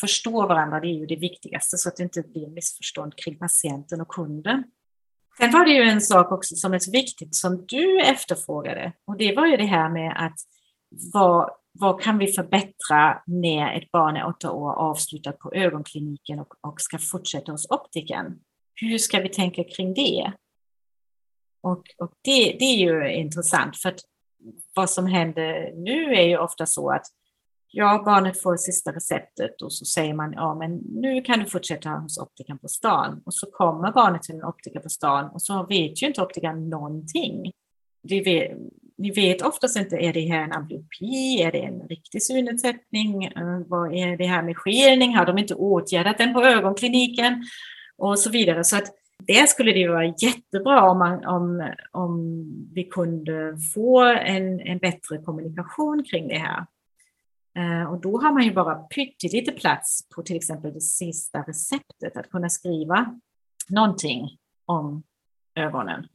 förstå 0.00 0.46
varandra, 0.46 0.80
det 0.80 0.86
är 0.86 0.98
ju 0.98 1.06
det 1.06 1.16
viktigaste 1.16 1.76
så 1.76 1.88
att 1.88 1.96
det 1.96 2.02
inte 2.02 2.22
blir 2.22 2.48
missförstånd 2.48 3.16
kring 3.16 3.38
patienten 3.38 4.00
och 4.00 4.08
kunden. 4.08 4.64
Sen 5.38 5.52
var 5.52 5.64
det 5.64 5.70
ju 5.70 5.82
en 5.82 6.00
sak 6.00 6.32
också 6.32 6.56
som 6.56 6.74
är 6.74 6.78
så 6.78 6.90
viktigt 6.90 7.34
som 7.34 7.66
du 7.66 8.00
efterfrågade 8.00 8.92
och 9.04 9.16
det 9.16 9.36
var 9.36 9.46
ju 9.46 9.56
det 9.56 9.64
här 9.64 9.88
med 9.88 10.12
att 10.16 10.36
vad, 11.12 11.50
vad 11.80 12.00
kan 12.00 12.18
vi 12.18 12.26
förbättra 12.26 13.22
när 13.26 13.78
ett 13.78 13.90
barn 13.90 14.16
är 14.16 14.26
åtta 14.26 14.52
år 14.52 14.72
avslutat 14.72 15.38
på 15.38 15.52
ögonkliniken 15.54 16.38
och, 16.38 16.54
och 16.60 16.80
ska 16.80 16.98
fortsätta 16.98 17.52
hos 17.52 17.70
optiken? 17.70 18.40
Hur 18.74 18.98
ska 18.98 19.20
vi 19.20 19.28
tänka 19.28 19.64
kring 19.64 19.94
det? 19.94 20.32
Och, 21.60 21.82
och 21.98 22.12
det, 22.22 22.56
det, 22.58 22.64
är 22.64 22.76
ju 22.76 23.12
intressant 23.12 23.76
för 23.76 23.88
att 23.88 24.00
vad 24.74 24.90
som 24.90 25.06
händer 25.06 25.72
nu 25.76 26.14
är 26.14 26.22
ju 26.22 26.38
ofta 26.38 26.66
så 26.66 26.90
att 26.90 27.06
ja, 27.70 28.02
barnet 28.04 28.42
får 28.42 28.56
sista 28.56 28.92
receptet 28.92 29.62
och 29.62 29.72
så 29.72 29.84
säger 29.84 30.14
man 30.14 30.32
ja, 30.32 30.54
men 30.54 30.76
nu 30.76 31.22
kan 31.22 31.38
du 31.38 31.46
fortsätta 31.46 31.90
hos 31.90 32.18
optiken 32.18 32.58
på 32.58 32.68
stan. 32.68 33.22
Och 33.24 33.34
så 33.34 33.50
kommer 33.50 33.92
barnet 33.92 34.22
till 34.22 34.34
en 34.34 34.44
optiker 34.44 34.80
på 34.80 34.88
stan 34.88 35.30
och 35.30 35.42
så 35.42 35.66
vet 35.66 36.02
ju 36.02 36.06
inte 36.06 36.22
optikern 36.22 36.68
någonting. 36.68 37.52
Det 38.02 38.20
vet, 38.20 38.58
vi 38.98 39.10
vet 39.10 39.42
oftast 39.42 39.76
inte, 39.76 39.96
är 39.96 40.12
det 40.12 40.20
här 40.20 40.42
en 40.42 40.52
amblyopi, 40.52 41.42
är 41.42 41.52
det 41.52 41.58
en 41.58 41.88
riktig 41.88 42.22
synnedsättning, 42.22 43.24
eh, 43.24 43.60
vad 43.66 43.94
är 43.94 44.16
det 44.16 44.26
här 44.26 44.42
med 44.42 44.56
skelning, 44.56 45.16
har 45.16 45.26
de 45.26 45.38
inte 45.38 45.54
åtgärdat 45.54 46.18
den 46.18 46.34
på 46.34 46.42
ögonkliniken 46.42 47.44
och 47.96 48.18
så 48.18 48.30
vidare. 48.30 48.64
Så 48.64 48.76
att 48.76 48.94
det 49.26 49.48
skulle 49.48 49.72
det 49.72 49.88
vara 49.88 50.04
jättebra 50.04 50.90
om, 50.90 50.98
man, 50.98 51.26
om, 51.26 51.72
om 51.92 52.44
vi 52.74 52.84
kunde 52.84 53.58
få 53.74 54.04
en, 54.04 54.60
en 54.60 54.78
bättre 54.78 55.18
kommunikation 55.18 56.04
kring 56.04 56.28
det 56.28 56.38
här. 56.38 56.66
Eh, 57.56 57.92
och 57.92 58.00
då 58.00 58.20
har 58.20 58.32
man 58.32 58.42
ju 58.42 58.52
bara 58.52 58.74
pyttelite 58.74 59.52
plats 59.52 60.08
på 60.14 60.22
till 60.22 60.36
exempel 60.36 60.74
det 60.74 60.80
sista 60.80 61.42
receptet, 61.42 62.16
att 62.16 62.30
kunna 62.30 62.48
skriva 62.48 63.18
någonting 63.68 64.28
om 64.64 65.02
ögonen. 65.54 66.06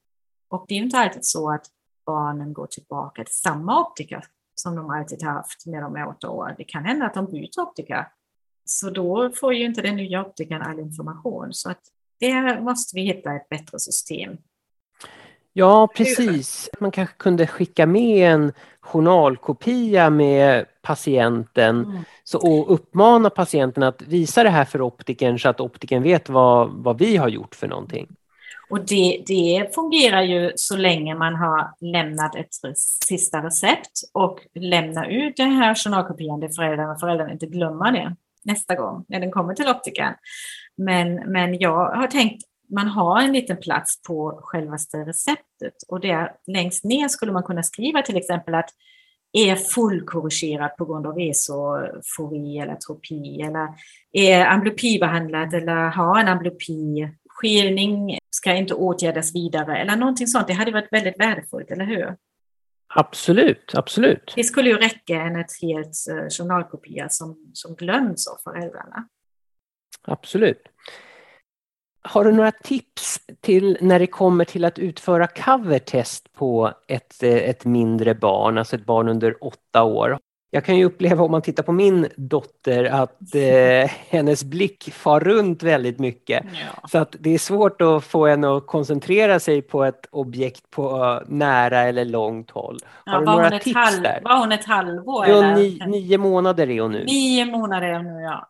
Och 0.49 0.65
det 0.67 0.75
är 0.75 0.79
inte 0.79 0.97
alltid 0.97 1.25
så 1.25 1.51
att 1.51 1.65
barnen 2.05 2.53
går 2.53 2.67
tillbaka 2.67 3.23
till 3.23 3.35
samma 3.35 3.81
optiker 3.81 4.23
som 4.55 4.75
de 4.75 4.89
alltid 4.89 5.23
haft 5.23 5.65
när 5.65 5.81
de 5.81 5.95
är 5.95 6.07
åtta 6.07 6.29
år. 6.29 6.55
Det 6.57 6.63
kan 6.63 6.85
hända 6.85 7.05
att 7.05 7.13
de 7.13 7.25
byter 7.25 7.59
optiker. 7.59 8.07
Så 8.65 8.89
då 8.89 9.31
får 9.35 9.53
ju 9.53 9.65
inte 9.65 9.81
den 9.81 9.95
nya 9.95 10.25
optikern 10.25 10.61
all 10.61 10.79
information. 10.79 11.53
Så 11.53 11.69
att 11.69 11.81
där 12.19 12.61
måste 12.61 12.95
vi 12.95 13.01
hitta 13.01 13.35
ett 13.35 13.49
bättre 13.49 13.79
system. 13.79 14.37
Ja, 15.53 15.87
precis. 15.95 16.69
Man 16.79 16.91
kanske 16.91 17.15
kunde 17.17 17.47
skicka 17.47 17.85
med 17.85 18.33
en 18.33 18.53
journalkopia 18.81 20.09
med 20.09 20.65
patienten 20.81 21.83
mm. 21.83 22.03
så, 22.23 22.37
och 22.37 22.73
uppmana 22.73 23.29
patienten 23.29 23.83
att 23.83 24.01
visa 24.01 24.43
det 24.43 24.49
här 24.49 24.65
för 24.65 24.81
optikern 24.81 25.39
så 25.39 25.49
att 25.49 25.59
optikern 25.59 26.03
vet 26.03 26.29
vad, 26.29 26.69
vad 26.69 26.97
vi 26.99 27.17
har 27.17 27.29
gjort 27.29 27.55
för 27.55 27.67
någonting. 27.67 28.15
Och 28.73 28.85
det, 28.85 29.23
det 29.27 29.75
fungerar 29.75 30.21
ju 30.21 30.51
så 30.55 30.77
länge 30.77 31.15
man 31.15 31.35
har 31.35 31.73
lämnat 31.79 32.35
ett 32.35 32.53
sista 33.03 33.43
recept 33.43 34.01
och 34.13 34.39
lämnar 34.55 35.05
ut 35.05 35.37
den 35.37 35.51
här 35.51 35.75
journalkopian 35.75 36.41
till 36.41 36.55
föräldrarna. 36.55 36.97
Föräldrarna 36.99 37.31
inte 37.31 37.45
glömmer 37.45 37.91
det 37.91 38.15
nästa 38.43 38.75
gång 38.75 39.05
när 39.07 39.19
den 39.19 39.31
kommer 39.31 39.53
till 39.53 39.67
optikern. 39.67 40.13
Men, 40.77 41.15
men 41.15 41.59
jag 41.59 41.95
har 41.95 42.07
tänkt 42.07 42.43
man 42.69 42.87
har 42.87 43.21
en 43.21 43.33
liten 43.33 43.57
plats 43.57 44.01
på 44.01 44.39
självaste 44.43 44.97
receptet 44.97 45.73
och 45.87 45.99
där 45.99 46.31
längst 46.47 46.83
ner 46.83 47.07
skulle 47.07 47.31
man 47.31 47.43
kunna 47.43 47.63
skriva 47.63 48.01
till 48.01 48.17
exempel 48.17 48.55
att 48.55 48.69
är 49.33 49.55
fullkorrigerat 49.55 50.77
på 50.77 50.85
grund 50.85 51.07
av 51.07 51.19
esofori 51.19 52.57
eller 52.57 52.75
tropi. 52.75 53.41
eller 53.41 53.67
är 54.11 54.45
amblopibehandlat 54.45 55.53
eller 55.53 55.89
har 55.89 56.19
en 56.19 56.27
amblopi 56.27 57.09
skelning 57.43 58.17
ska 58.29 58.53
inte 58.53 58.73
åtgärdas 58.73 59.35
vidare 59.35 59.77
eller 59.77 59.95
någonting 59.95 60.27
sånt. 60.27 60.47
Det 60.47 60.53
hade 60.53 60.71
varit 60.71 60.93
väldigt 60.93 61.19
värdefullt, 61.19 61.71
eller 61.71 61.85
hur? 61.85 62.15
Absolut, 62.95 63.71
absolut. 63.75 64.33
Det 64.35 64.43
skulle 64.43 64.69
ju 64.69 64.77
räcka 64.77 65.21
än 65.21 65.35
ett 65.35 65.61
helt 65.61 65.95
uh, 66.11 66.29
journalkopia 66.29 67.09
som, 67.09 67.51
som 67.53 67.75
glöms 67.75 68.27
av 68.27 68.37
föräldrarna. 68.43 69.07
Absolut. 70.01 70.67
Har 72.01 72.25
du 72.25 72.31
några 72.31 72.51
tips 72.51 73.19
till 73.41 73.77
när 73.81 73.99
det 73.99 74.07
kommer 74.07 74.45
till 74.45 74.65
att 74.65 74.79
utföra 74.79 75.27
covertest 75.27 76.33
på 76.33 76.73
ett, 76.87 77.23
eh, 77.23 77.35
ett 77.35 77.65
mindre 77.65 78.15
barn, 78.15 78.57
alltså 78.57 78.75
ett 78.75 78.85
barn 78.85 79.09
under 79.09 79.43
åtta 79.43 79.83
år? 79.83 80.17
Jag 80.53 80.65
kan 80.65 80.77
ju 80.77 80.85
uppleva 80.85 81.23
om 81.23 81.31
man 81.31 81.41
tittar 81.41 81.63
på 81.63 81.71
min 81.71 82.07
dotter 82.15 82.83
att 82.85 83.35
eh, 83.35 83.91
hennes 84.09 84.43
blick 84.43 84.93
far 84.93 85.19
runt 85.19 85.63
väldigt 85.63 85.99
mycket. 85.99 86.45
Ja. 86.45 86.87
Så 86.87 86.97
att 86.97 87.15
det 87.19 87.29
är 87.29 87.37
svårt 87.37 87.81
att 87.81 88.03
få 88.03 88.27
henne 88.27 88.57
att 88.57 88.67
koncentrera 88.67 89.39
sig 89.39 89.61
på 89.61 89.83
ett 89.83 90.07
objekt 90.11 90.69
på 90.69 91.21
nära 91.27 91.79
eller 91.81 92.05
långt 92.05 92.51
håll. 92.51 92.79
Har 93.05 93.19
du 93.19 93.25
några 93.25 93.59
tips 93.59 93.75
halv, 93.75 94.01
där? 94.01 94.21
Var 94.23 94.39
hon 94.39 94.51
ett 94.51 94.65
halvår? 94.65 95.25
Jo, 95.29 95.41
ni, 95.41 95.79
nio 95.87 96.17
månader 96.17 96.69
är 96.69 96.81
hon 96.81 96.91
nu. 96.91 97.03
Nio 97.05 97.45
månader 97.45 97.87
är 97.87 97.93
hon 97.93 98.05
nu, 98.05 98.21
ja. 98.21 98.49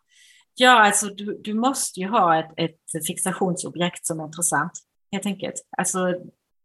Ja, 0.54 0.86
alltså 0.86 1.06
du, 1.06 1.40
du 1.44 1.54
måste 1.54 2.00
ju 2.00 2.08
ha 2.08 2.38
ett, 2.38 2.52
ett 2.56 3.06
fixationsobjekt 3.06 4.06
som 4.06 4.20
är 4.20 4.24
intressant, 4.24 4.72
helt 5.12 5.26
enkelt. 5.26 5.54
Alltså 5.78 5.98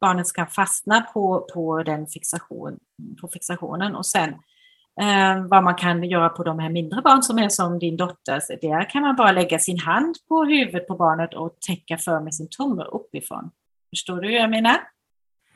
barnet 0.02 0.28
ska 0.28 0.46
fastna 0.46 1.02
på, 1.02 1.48
på 1.54 1.84
den 1.84 2.08
fixation, 2.08 2.78
på 3.22 3.28
fixationen 3.28 3.96
och 3.96 4.06
sen 4.06 4.34
eh, 5.00 5.46
vad 5.48 5.64
man 5.64 5.76
kan 5.76 6.04
göra 6.04 6.30
på 6.30 6.44
de 6.44 6.60
här 6.60 6.70
mindre 6.70 7.02
barn 7.02 7.24
som 7.24 7.40
är 7.40 7.50
som 7.50 7.80
din 7.80 7.98
dotter. 7.98 8.42
Där 8.62 8.90
kan 8.90 9.02
man 9.02 9.16
bara 9.16 9.32
lägga 9.32 9.60
sin 9.60 9.80
hand 9.80 10.16
på 10.28 10.44
huvudet 10.44 10.88
på 10.88 10.96
barnet 10.96 11.34
och 11.34 11.58
täcka 11.68 11.98
för 11.98 12.20
med 12.20 12.36
sin 12.36 12.50
tumme 12.50 12.84
uppifrån. 12.84 13.52
Förstår 13.90 14.22
du 14.22 14.28
hur 14.28 14.36
jag 14.36 14.50
menar? 14.50 14.78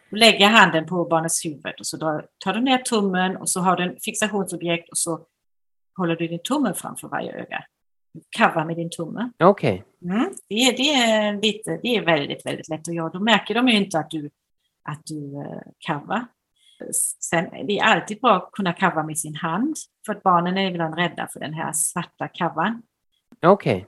Du 0.10 0.17
lägger 0.17 0.47
handen 0.47 0.86
på 0.86 1.06
barnets 1.06 1.45
huvud 1.45 1.73
och 1.79 1.86
så 1.86 2.21
tar 2.43 2.53
du 2.53 2.62
ner 2.62 2.77
tummen 2.77 3.38
och 3.38 3.49
så 3.49 3.60
har 3.62 3.75
du 3.75 3.84
en 3.84 3.95
fixationsobjekt 3.99 4.89
och 4.89 4.97
så 4.97 5.19
håller 5.97 6.15
du 6.15 6.27
din 6.27 6.43
tumme 6.43 6.73
framför 6.73 7.08
varje 7.08 7.32
öga 7.32 7.63
cover 8.38 8.65
med 8.65 8.75
din 8.75 8.89
tumme. 8.89 9.29
Okej. 9.43 9.84
Okay. 10.01 10.17
Mm, 10.17 10.34
det, 10.49 10.71
det, 10.71 10.93
är 10.93 11.41
lite, 11.41 11.79
det 11.84 11.95
är 11.95 12.06
väldigt, 12.06 12.45
väldigt 12.45 12.69
lätt 12.69 12.88
att 12.88 12.95
göra. 12.95 13.10
Då 13.10 13.19
märker 13.19 13.53
de 13.53 13.67
ju 13.67 13.77
inte 13.77 13.99
att 13.99 14.10
du, 14.10 14.29
att 14.84 15.01
du 15.06 15.15
uh, 15.15 15.62
cover. 15.88 16.25
Sen, 16.91 17.49
det 17.67 17.79
är 17.79 17.83
alltid 17.83 18.21
bra 18.21 18.35
att 18.35 18.51
kunna 18.51 18.73
cover 18.73 19.03
med 19.03 19.17
sin 19.17 19.35
hand, 19.35 19.75
för 20.05 20.13
att 20.13 20.23
barnen 20.23 20.57
är 20.57 20.71
ibland 20.71 20.95
rädda 20.95 21.27
för 21.33 21.39
den 21.39 21.53
här 21.53 21.73
svarta 21.73 22.27
covern. 22.27 22.81
Okej. 23.41 23.75
Okay. 23.75 23.85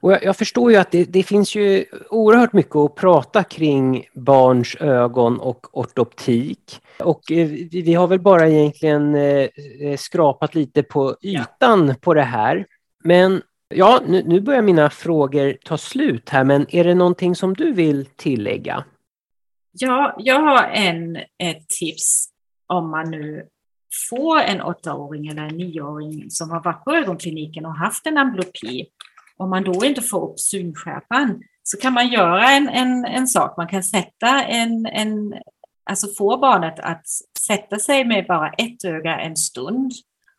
Och 0.00 0.12
jag, 0.12 0.24
jag, 0.24 0.36
förstår 0.36 0.70
ju 0.70 0.76
att 0.76 0.90
det, 0.90 1.04
det, 1.04 1.22
finns 1.22 1.54
ju 1.54 1.84
oerhört 2.10 2.52
mycket 2.52 2.76
att 2.76 2.94
prata 2.94 3.44
kring 3.44 4.06
barns 4.14 4.76
ögon 4.80 5.40
och 5.40 5.78
ortoptik. 5.78 6.80
Och 7.00 7.32
eh, 7.32 7.46
vi, 7.46 7.82
vi 7.82 7.94
har 7.94 8.06
väl 8.06 8.20
bara 8.20 8.48
egentligen 8.48 9.14
eh, 9.14 9.48
skrapat 9.98 10.54
lite 10.54 10.82
på 10.82 11.16
ytan 11.22 11.88
ja. 11.88 11.94
på 12.00 12.14
det 12.14 12.22
här. 12.22 12.66
Men 13.04 13.42
ja, 13.68 14.00
nu, 14.06 14.22
nu 14.26 14.40
börjar 14.40 14.62
mina 14.62 14.90
frågor 14.90 15.56
ta 15.64 15.78
slut 15.78 16.28
här, 16.28 16.44
men 16.44 16.66
är 16.68 16.84
det 16.84 16.94
någonting 16.94 17.36
som 17.36 17.54
du 17.54 17.72
vill 17.72 18.06
tillägga? 18.16 18.84
Ja, 19.76 20.14
jag 20.18 20.40
har 20.40 20.64
en, 20.64 21.16
ett 21.38 21.68
tips 21.68 22.28
om 22.66 22.90
man 22.90 23.10
nu 23.10 23.48
får 24.10 24.40
en 24.40 24.62
åttaåring 24.62 25.26
eller 25.26 25.42
en 25.42 25.56
nioåring 25.56 26.30
som 26.30 26.50
har 26.50 26.62
varit 26.62 26.84
på 26.84 26.92
ögonkliniken 26.92 27.66
och 27.66 27.74
haft 27.74 28.06
en 28.06 28.18
amblopi. 28.18 28.86
Om 29.36 29.50
man 29.50 29.64
då 29.64 29.84
inte 29.84 30.02
får 30.02 30.30
upp 30.30 30.40
synskärpan 30.40 31.42
så 31.62 31.80
kan 31.80 31.92
man 31.92 32.08
göra 32.08 32.50
en, 32.50 32.68
en, 32.68 33.04
en 33.04 33.26
sak. 33.26 33.56
Man 33.56 33.68
kan 33.68 33.82
sätta 33.82 34.44
en, 34.44 34.86
en, 34.86 35.34
alltså 35.90 36.06
få 36.18 36.36
barnet 36.36 36.78
att 36.78 37.06
sätta 37.46 37.78
sig 37.78 38.04
med 38.04 38.26
bara 38.26 38.50
ett 38.50 38.84
öga 38.84 39.20
en 39.20 39.36
stund 39.36 39.92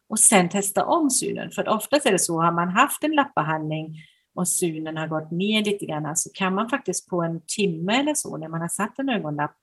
och 0.10 0.20
sen 0.20 0.50
testa 0.50 0.86
om 0.86 1.10
synen. 1.10 1.52
För 1.52 1.70
oftast 1.70 2.06
är 2.06 2.12
det 2.12 2.20
så, 2.20 2.42
har 2.42 2.52
man 2.52 2.70
haft 2.70 3.04
en 3.04 3.12
lappbehandling 3.12 3.96
och 4.36 4.48
synen 4.48 4.98
har 4.98 5.08
gått 5.08 5.32
ner 5.32 5.64
lite 5.64 5.86
grann 5.86 6.16
så 6.16 6.30
kan 6.34 6.56
man 6.56 6.70
faktiskt 6.70 7.10
på 7.10 7.22
en 7.22 7.42
timme 7.48 8.00
eller 8.00 8.14
så 8.14 8.38
när 8.38 8.48
man 8.48 8.62
har 8.62 8.68
satt 8.68 9.00
en 9.00 9.10
ögonlapp 9.10 9.56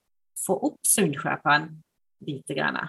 få 0.47 0.67
upp 0.67 0.87
synskärpan 0.87 1.83
lite 2.21 2.55
grann. 2.55 2.89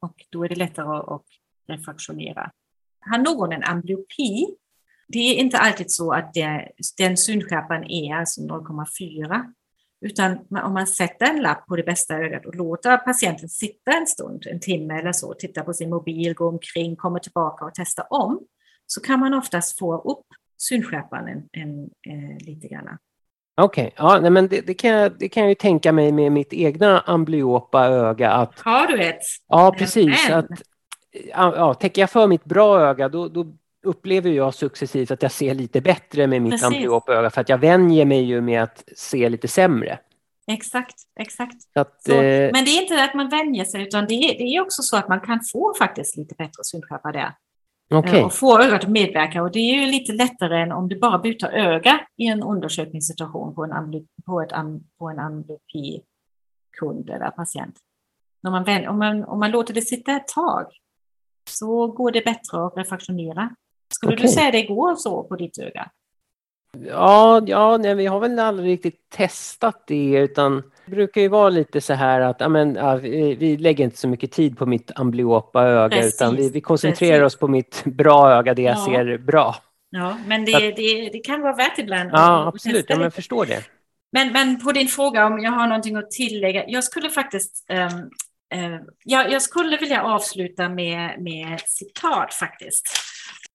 Och 0.00 0.26
då 0.30 0.44
är 0.44 0.48
det 0.48 0.54
lättare 0.54 1.14
att 1.14 1.26
refraktionera. 1.68 2.50
Har 3.00 3.18
någon 3.18 3.52
en 3.52 3.64
amblyopi, 3.64 4.46
det 5.08 5.18
är 5.18 5.34
inte 5.34 5.58
alltid 5.58 5.90
så 5.90 6.12
att 6.12 6.34
det, 6.34 6.72
den 6.98 7.16
synskärpan 7.16 7.84
är 7.84 8.16
alltså 8.16 8.40
0,4 8.40 9.52
utan 10.00 10.38
om 10.50 10.74
man 10.74 10.86
sätter 10.86 11.26
en 11.26 11.42
lapp 11.42 11.66
på 11.66 11.76
det 11.76 11.82
bästa 11.82 12.16
ögat 12.16 12.46
och 12.46 12.54
låter 12.54 12.96
patienten 12.96 13.48
sitta 13.48 13.92
en 13.92 14.06
stund, 14.06 14.46
en 14.46 14.60
timme 14.60 14.98
eller 14.98 15.12
så, 15.12 15.34
titta 15.34 15.62
på 15.62 15.72
sin 15.72 15.90
mobil, 15.90 16.34
gå 16.34 16.48
omkring, 16.48 16.96
komma 16.96 17.18
tillbaka 17.18 17.64
och 17.64 17.74
testa 17.74 18.02
om, 18.02 18.40
så 18.86 19.00
kan 19.00 19.20
man 19.20 19.34
oftast 19.34 19.78
få 19.78 19.98
upp 19.98 20.26
synskärpan 20.62 21.28
en, 21.28 21.48
en, 21.52 21.90
en, 22.02 22.30
eh, 22.30 22.36
lite 22.46 22.68
grann. 22.68 22.98
Okej, 23.60 23.94
okay. 23.98 24.20
ja, 24.24 24.30
men 24.30 24.48
det, 24.48 24.60
det, 24.60 24.74
kan 24.74 24.90
jag, 24.90 25.18
det 25.18 25.28
kan 25.28 25.42
jag 25.42 25.48
ju 25.48 25.54
tänka 25.54 25.92
mig 25.92 26.12
med 26.12 26.32
mitt 26.32 26.52
egna 26.52 27.00
amblyopa 27.00 27.86
öga. 27.86 28.30
Att, 28.30 28.60
Har 28.60 28.86
du 28.86 29.02
ett? 29.02 29.22
Ja, 29.48 29.74
precis. 29.78 30.30
Att, 30.30 30.46
ja, 31.32 31.74
täcker 31.74 32.02
jag 32.02 32.10
för 32.10 32.26
mitt 32.26 32.44
bra 32.44 32.80
öga, 32.80 33.08
då, 33.08 33.28
då 33.28 33.46
upplever 33.84 34.30
jag 34.30 34.54
successivt 34.54 35.10
att 35.10 35.22
jag 35.22 35.32
ser 35.32 35.54
lite 35.54 35.80
bättre 35.80 36.26
med 36.26 36.42
mitt 36.42 36.64
amblyopa 36.64 37.30
för 37.30 37.40
att 37.40 37.48
jag 37.48 37.58
vänjer 37.58 38.04
mig 38.04 38.22
ju 38.22 38.40
med 38.40 38.62
att 38.62 38.84
se 38.96 39.28
lite 39.28 39.48
sämre. 39.48 39.98
Exakt, 40.46 40.94
exakt. 41.20 41.56
Att, 41.74 42.02
så, 42.02 42.12
eh, 42.12 42.50
men 42.52 42.64
det 42.64 42.70
är 42.70 42.82
inte 42.82 43.04
att 43.04 43.14
man 43.14 43.28
vänjer 43.28 43.64
sig, 43.64 43.82
utan 43.82 44.06
det 44.06 44.14
är, 44.14 44.38
det 44.38 44.56
är 44.56 44.60
också 44.60 44.82
så 44.82 44.96
att 44.96 45.08
man 45.08 45.20
kan 45.20 45.40
få 45.52 45.74
faktiskt 45.78 46.16
lite 46.16 46.34
bättre 46.34 46.64
synskärpa 46.64 47.12
där. 47.12 47.34
Okay. 47.92 48.18
Eh, 48.18 48.26
och 48.26 48.32
få 48.32 48.62
ögat 48.62 48.84
att 48.84 48.90
medverka. 48.90 49.42
Och 49.42 49.52
det 49.52 49.58
är 49.58 49.80
ju 49.80 49.86
lite 49.86 50.12
lättare 50.12 50.62
än 50.62 50.72
om 50.72 50.88
du 50.88 50.98
bara 50.98 51.18
byter 51.18 51.46
öga 51.46 52.00
i 52.16 52.26
en 52.26 52.42
undersökningssituation 52.42 53.54
på 53.54 53.64
en, 53.64 54.06
på 54.26 54.40
ett, 54.40 54.52
på 54.98 55.08
en 55.08 55.18
amblyopikund 55.18 57.10
eller 57.10 57.30
patient. 57.30 57.76
När 58.42 58.50
man, 58.50 58.88
om, 58.88 58.98
man, 58.98 59.24
om 59.24 59.40
man 59.40 59.50
låter 59.50 59.74
det 59.74 59.82
sitta 59.82 60.12
ett 60.12 60.28
tag 60.28 60.66
så 61.50 61.86
går 61.86 62.10
det 62.10 62.24
bättre 62.24 62.66
att 62.66 62.76
refraktionera. 62.76 63.50
Skulle 63.94 64.14
okay. 64.14 64.26
du 64.26 64.32
säga 64.32 64.50
det 64.50 64.62
går 64.62 64.94
så 64.94 65.22
på 65.22 65.36
ditt 65.36 65.58
öga? 65.58 65.90
Ja, 66.78 67.42
ja 67.46 67.76
nej, 67.76 67.94
vi 67.94 68.06
har 68.06 68.20
väl 68.20 68.38
aldrig 68.38 68.72
riktigt 68.72 69.08
testat 69.08 69.84
det 69.86 70.18
utan 70.18 70.62
brukar 70.92 71.20
ju 71.20 71.28
vara 71.28 71.50
lite 71.50 71.80
så 71.80 71.94
här 71.94 72.20
att 72.20 72.40
ja, 72.40 72.48
men, 72.48 72.74
ja, 72.74 72.96
vi, 72.96 73.34
vi, 73.34 73.56
lägger 73.56 73.84
inte 73.84 73.96
så 73.96 74.08
mycket 74.08 74.32
tid 74.32 74.58
på 74.58 74.66
mitt 74.66 74.90
amblyopa 74.94 75.62
öga 75.62 75.96
precis, 75.96 76.14
utan 76.14 76.36
vi, 76.36 76.50
vi 76.50 76.60
koncentrerar 76.60 77.20
precis. 77.20 77.34
oss 77.34 77.40
på 77.40 77.48
mitt 77.48 77.82
bra 77.84 78.30
öga, 78.30 78.54
det 78.54 78.62
jag 78.62 78.76
ja. 78.76 78.84
ser 78.84 79.18
bra. 79.18 79.56
Ja, 79.90 80.18
men 80.26 80.44
det, 80.44 80.54
att, 80.54 80.76
det, 80.76 81.10
det, 81.12 81.18
kan 81.18 81.40
vara 81.40 81.56
värt 81.56 81.78
ibland. 81.78 82.10
Ja, 82.12 82.46
absolut, 82.46 82.86
ja, 82.88 82.96
men 82.96 83.02
jag 83.02 83.14
förstår 83.14 83.46
det. 83.46 83.62
Men, 84.12 84.32
men 84.32 84.60
på 84.60 84.72
din 84.72 84.88
fråga 84.88 85.26
om 85.26 85.38
jag 85.38 85.52
har 85.52 85.66
någonting 85.66 85.96
att 85.96 86.10
tillägga. 86.10 86.64
Jag 86.68 86.84
skulle 86.84 87.10
faktiskt 87.10 87.66
um, 87.70 88.10
uh, 88.60 88.80
jag, 89.04 89.32
jag 89.32 89.42
skulle 89.42 89.76
vilja 89.76 90.02
avsluta 90.02 90.68
med, 90.68 91.22
med 91.22 91.60
citat 91.66 92.34
faktiskt 92.34 92.86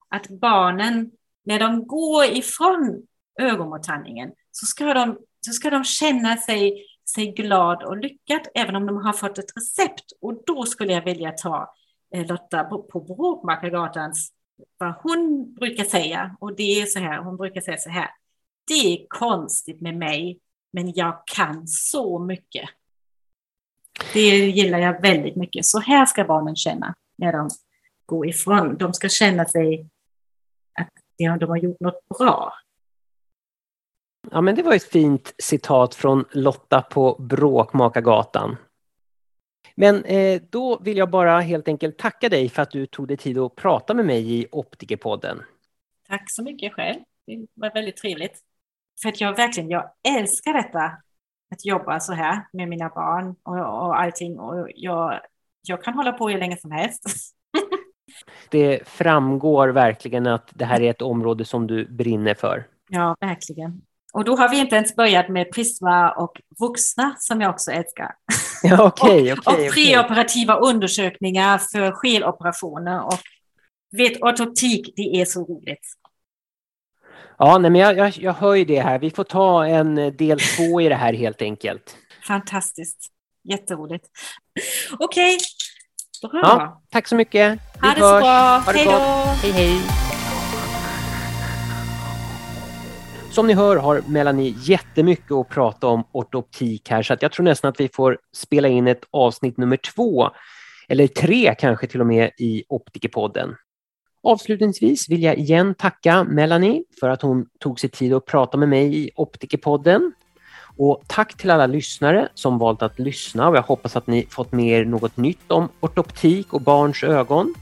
att 0.09 0.27
barnen, 0.27 1.11
när 1.45 1.59
de 1.59 1.87
går 1.87 2.25
ifrån 2.25 3.03
ögonmottagningen, 3.39 4.29
så 4.51 4.65
ska 4.65 4.93
de, 4.93 5.17
så 5.45 5.53
ska 5.53 5.69
de 5.69 5.83
känna 5.83 6.37
sig, 6.37 6.85
sig 7.15 7.31
glad 7.31 7.83
och 7.83 7.97
lyckad, 7.97 8.41
även 8.55 8.75
om 8.75 8.85
de 8.85 8.97
har 8.97 9.13
fått 9.13 9.37
ett 9.37 9.57
recept. 9.57 10.11
Och 10.21 10.43
då 10.45 10.65
skulle 10.65 10.93
jag 10.93 11.05
vilja 11.05 11.31
ta 11.31 11.73
eh, 12.13 12.25
Lotta 12.27 12.63
på, 12.63 12.83
på 12.83 12.99
Bråkmakargatans, 12.99 14.31
vad 14.77 14.93
hon 14.93 15.53
brukar 15.53 15.83
säga, 15.83 16.37
och 16.39 16.55
det 16.55 16.81
är 16.81 16.85
så 16.85 16.99
här, 16.99 17.17
hon 17.17 17.37
brukar 17.37 17.61
säga 17.61 17.77
så 17.77 17.89
här, 17.89 18.09
det 18.67 18.73
är 18.73 19.05
konstigt 19.07 19.81
med 19.81 19.95
mig, 19.95 20.39
men 20.73 20.93
jag 20.95 21.23
kan 21.25 21.67
så 21.67 22.19
mycket. 22.19 22.69
Det 24.13 24.37
gillar 24.47 24.79
jag 24.79 25.01
väldigt 25.01 25.35
mycket. 25.35 25.65
Så 25.65 25.79
här 25.79 26.05
ska 26.05 26.23
barnen 26.23 26.55
känna 26.55 26.95
när 27.17 27.33
de 27.33 27.49
går 28.05 28.27
ifrån. 28.27 28.77
De 28.77 28.93
ska 28.93 29.09
känna 29.09 29.45
sig 29.45 29.89
att 30.79 30.89
de 31.39 31.49
har 31.49 31.57
gjort 31.57 31.79
något 31.79 32.09
bra. 32.19 32.53
Ja, 34.31 34.41
men 34.41 34.55
det 34.55 34.63
var 34.63 34.73
ett 34.73 34.83
fint 34.83 35.35
citat 35.37 35.95
från 35.95 36.25
Lotta 36.31 36.81
på 36.81 37.15
Bråkmakargatan. 37.19 38.55
Men 39.75 40.03
eh, 40.03 40.41
då 40.49 40.79
vill 40.79 40.97
jag 40.97 41.09
bara 41.09 41.39
helt 41.39 41.67
enkelt 41.67 41.97
tacka 41.97 42.29
dig 42.29 42.49
för 42.49 42.61
att 42.61 42.71
du 42.71 42.85
tog 42.85 43.07
dig 43.07 43.17
tid 43.17 43.37
att 43.37 43.55
prata 43.55 43.93
med 43.93 44.05
mig 44.05 44.33
i 44.33 44.47
Optikerpodden. 44.51 45.41
Tack 46.07 46.31
så 46.31 46.43
mycket 46.43 46.73
själv. 46.73 46.99
Det 47.25 47.45
var 47.53 47.73
väldigt 47.73 47.97
trevligt. 47.97 48.39
För 49.01 49.09
att 49.09 49.21
jag 49.21 49.35
verkligen, 49.35 49.69
jag 49.69 49.91
älskar 50.17 50.53
detta 50.53 50.83
att 51.51 51.65
jobba 51.65 51.99
så 51.99 52.13
här 52.13 52.47
med 52.53 52.67
mina 52.69 52.89
barn 52.89 53.35
och, 53.43 53.57
och 53.57 53.99
allting. 53.99 54.39
Och 54.39 54.69
jag, 54.75 55.19
jag 55.61 55.83
kan 55.83 55.93
hålla 55.93 56.11
på 56.11 56.29
hur 56.29 56.37
länge 56.37 56.57
som 56.57 56.71
helst. 56.71 57.03
Det 58.49 58.87
framgår 58.87 59.67
verkligen 59.67 60.27
att 60.27 60.51
det 60.53 60.65
här 60.65 60.81
är 60.81 60.89
ett 60.89 61.01
område 61.01 61.45
som 61.45 61.67
du 61.67 61.85
brinner 61.85 62.33
för. 62.33 62.67
Ja, 62.89 63.15
verkligen. 63.19 63.81
Och 64.13 64.23
då 64.23 64.35
har 64.35 64.49
vi 64.49 64.59
inte 64.59 64.75
ens 64.75 64.95
börjat 64.95 65.29
med 65.29 65.51
Prisma 65.51 66.11
och 66.11 66.41
vuxna 66.59 67.15
som 67.19 67.41
jag 67.41 67.49
också 67.49 67.71
älskar. 67.71 68.15
Ja, 68.63 68.87
okay, 68.87 69.31
och, 69.31 69.37
okay, 69.37 69.67
och 69.67 69.73
preoperativa 69.73 70.57
okay. 70.57 70.73
undersökningar 70.73 71.57
för 71.57 71.91
skeloperationer. 71.91 73.05
Och 73.05 73.19
vet, 73.97 74.21
ortoptik, 74.21 74.93
det 74.95 75.21
är 75.21 75.25
så 75.25 75.45
roligt. 75.45 75.87
Ja, 77.37 77.57
nej, 77.57 77.71
men 77.71 77.81
jag, 77.81 77.97
jag, 77.97 78.17
jag 78.17 78.33
hör 78.33 78.55
ju 78.55 78.65
det 78.65 78.81
här. 78.81 78.99
Vi 78.99 79.11
får 79.11 79.23
ta 79.23 79.65
en 79.65 79.95
del 79.95 80.39
två 80.39 80.81
i 80.81 80.89
det 80.89 80.95
här 80.95 81.13
helt 81.13 81.41
enkelt. 81.41 81.97
Fantastiskt. 82.27 83.07
Jätteroligt. 83.43 84.05
Okej, 84.99 85.37
okay. 86.21 86.41
bra. 86.41 86.41
Ja, 86.43 86.81
tack 86.89 87.07
så 87.07 87.15
mycket. 87.15 87.59
Vi 87.81 87.87
ha 87.87 87.93
det 87.93 87.99
så 87.99 88.19
bra. 88.19 88.63
Hej 88.73 88.85
då. 88.85 88.91
Hej, 89.41 89.51
hej. 89.51 90.06
Som 93.37 93.47
ni 93.47 93.53
hör 93.53 93.77
har 93.77 94.01
Melanie 94.07 94.55
jättemycket 94.59 95.31
att 95.31 95.49
prata 95.49 95.87
om 95.87 96.03
ortoptik 96.11 96.89
här 96.89 97.03
så 97.03 97.13
att 97.13 97.21
jag 97.21 97.31
tror 97.31 97.43
nästan 97.43 97.69
att 97.69 97.79
vi 97.79 97.89
får 97.93 98.17
spela 98.33 98.67
in 98.67 98.87
ett 98.87 99.03
avsnitt 99.11 99.57
nummer 99.57 99.77
två 99.77 100.29
eller 100.87 101.07
tre 101.07 101.55
kanske 101.59 101.87
till 101.87 102.01
och 102.01 102.07
med 102.07 102.31
i 102.37 102.63
Optikerpodden. 102.69 103.55
Avslutningsvis 104.23 105.09
vill 105.09 105.23
jag 105.23 105.37
igen 105.37 105.75
tacka 105.75 106.23
Melanie 106.23 106.83
för 106.99 107.09
att 107.09 107.21
hon 107.21 107.45
tog 107.59 107.79
sig 107.79 107.89
tid 107.89 108.13
att 108.13 108.25
prata 108.25 108.57
med 108.57 108.69
mig 108.69 108.97
i 108.97 109.11
Optikerpodden. 109.15 110.13
Och 110.77 111.01
tack 111.07 111.37
till 111.37 111.49
alla 111.49 111.67
lyssnare 111.67 112.29
som 112.33 112.57
valt 112.57 112.81
att 112.81 112.99
lyssna 112.99 113.49
och 113.49 113.57
jag 113.57 113.61
hoppas 113.61 113.95
att 113.95 114.07
ni 114.07 114.25
fått 114.29 114.51
med 114.51 114.79
er 114.79 114.85
något 114.85 115.17
nytt 115.17 115.51
om 115.51 115.69
ortoptik 115.79 116.53
och 116.53 116.61
barns 116.61 117.03
ögon. 117.03 117.53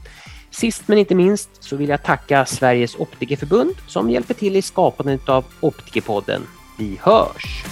Sist 0.56 0.88
men 0.88 0.98
inte 0.98 1.14
minst 1.14 1.50
så 1.60 1.76
vill 1.76 1.88
jag 1.88 2.02
tacka 2.02 2.46
Sveriges 2.46 2.94
optikerförbund 2.94 3.74
som 3.86 4.10
hjälper 4.10 4.34
till 4.34 4.56
i 4.56 4.62
skapandet 4.62 5.28
av 5.28 5.44
Optikerpodden. 5.60 6.42
Vi 6.78 6.98
hörs! 7.02 7.64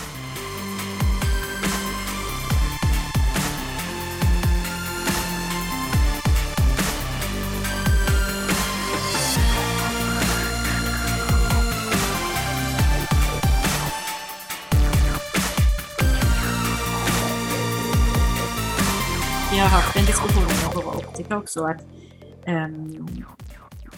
Vi 19.53 19.59
har 19.59 19.69
haft 19.69 19.97
en 19.97 20.05
diskussion 20.05 20.43
med 20.45 20.85
våra 20.85 20.97
optiker 20.97 21.37
också 21.37 21.65
att 21.65 21.81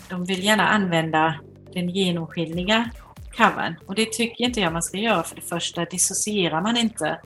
de 0.08 0.24
vill 0.24 0.44
gärna 0.44 0.68
använda 0.68 1.34
den 1.72 1.88
genomskinliga 1.88 2.90
covern 3.36 3.74
och 3.86 3.94
det 3.94 4.12
tycker 4.12 4.44
inte 4.44 4.60
jag 4.60 4.72
man 4.72 4.82
ska 4.82 4.96
göra. 4.96 5.22
För 5.22 5.36
det 5.36 5.42
första 5.42 5.84
dissocierar 5.84 6.60
man 6.60 6.76
inte 6.76 7.18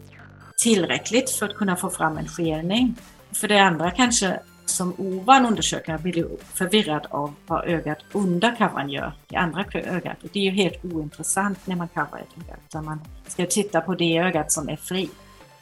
tillräckligt 0.63 1.31
för 1.31 1.47
att 1.47 1.55
kunna 1.55 1.77
få 1.77 1.91
fram 1.91 2.19
en 2.19 2.29
skelning. 2.29 2.95
För 3.33 3.49
det 3.49 3.59
andra 3.59 3.91
kanske 3.91 4.41
som 4.65 4.95
ovan 4.99 5.47
undersökare 5.47 5.99
blir 5.99 6.27
förvirrad 6.55 7.07
av 7.11 7.35
vad 7.47 7.65
ögat 7.65 7.99
under 8.13 8.57
covern 8.57 8.89
gör, 8.89 9.13
det 9.29 9.37
andra 9.37 9.65
ögat. 9.75 10.23
Och 10.23 10.29
det 10.33 10.39
är 10.39 10.45
ju 10.45 10.51
helt 10.51 10.85
ointressant 10.85 11.67
när 11.67 11.77
man 11.77 11.89
coverar 11.89 12.19
ett 12.19 12.47
öga, 12.47 12.57
utan 12.69 12.85
man 12.85 13.01
ska 13.27 13.47
titta 13.47 13.81
på 13.81 13.95
det 13.95 14.19
ögat 14.19 14.53
som 14.53 14.69
är 14.69 14.77
fri. 14.77 15.11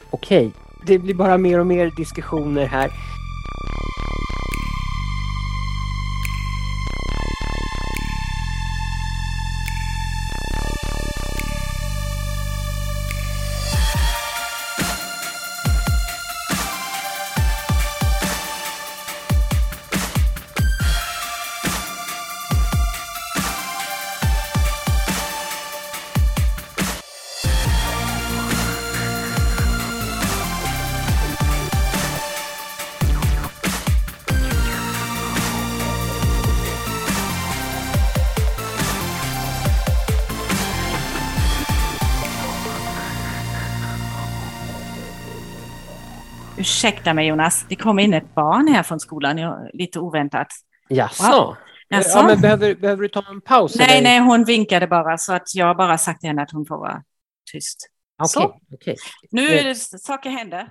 Okej, 0.09 0.51
det 0.87 0.99
blir 0.99 1.13
bara 1.13 1.37
mer 1.37 1.59
och 1.59 1.67
mer 1.67 1.91
diskussioner 1.97 2.65
här. 2.65 2.91
Ursäkta 46.79 47.13
mig 47.13 47.27
Jonas, 47.27 47.65
det 47.69 47.75
kom 47.75 47.99
in 47.99 48.13
ett 48.13 48.35
barn 48.35 48.67
här 48.67 48.83
från 48.83 48.99
skolan, 48.99 49.69
lite 49.73 49.99
oväntat. 49.99 50.47
Jaså? 50.89 51.23
Wow. 51.23 51.55
Jaså? 51.89 52.17
Ja, 52.17 52.23
men 52.27 52.41
behöver, 52.41 52.75
behöver 52.75 53.01
du 53.01 53.09
ta 53.09 53.23
en 53.29 53.41
paus? 53.41 53.75
Nej, 53.75 53.87
eller? 53.91 54.01
nej, 54.03 54.19
hon 54.19 54.43
vinkade 54.43 54.87
bara 54.87 55.17
så 55.17 55.33
att 55.33 55.55
jag 55.55 55.77
bara 55.77 55.97
sagt 55.97 56.19
till 56.19 56.29
henne 56.29 56.41
att 56.41 56.51
hon 56.51 56.65
får 56.65 56.77
vara 56.77 57.03
tyst. 57.51 57.89
Okej. 58.23 58.45
Okay, 58.45 58.75
okay. 58.75 58.95
Nu 59.31 59.47
är 59.47 59.63
det, 59.63 59.75
saker 59.75 60.29
händer. 60.29 60.69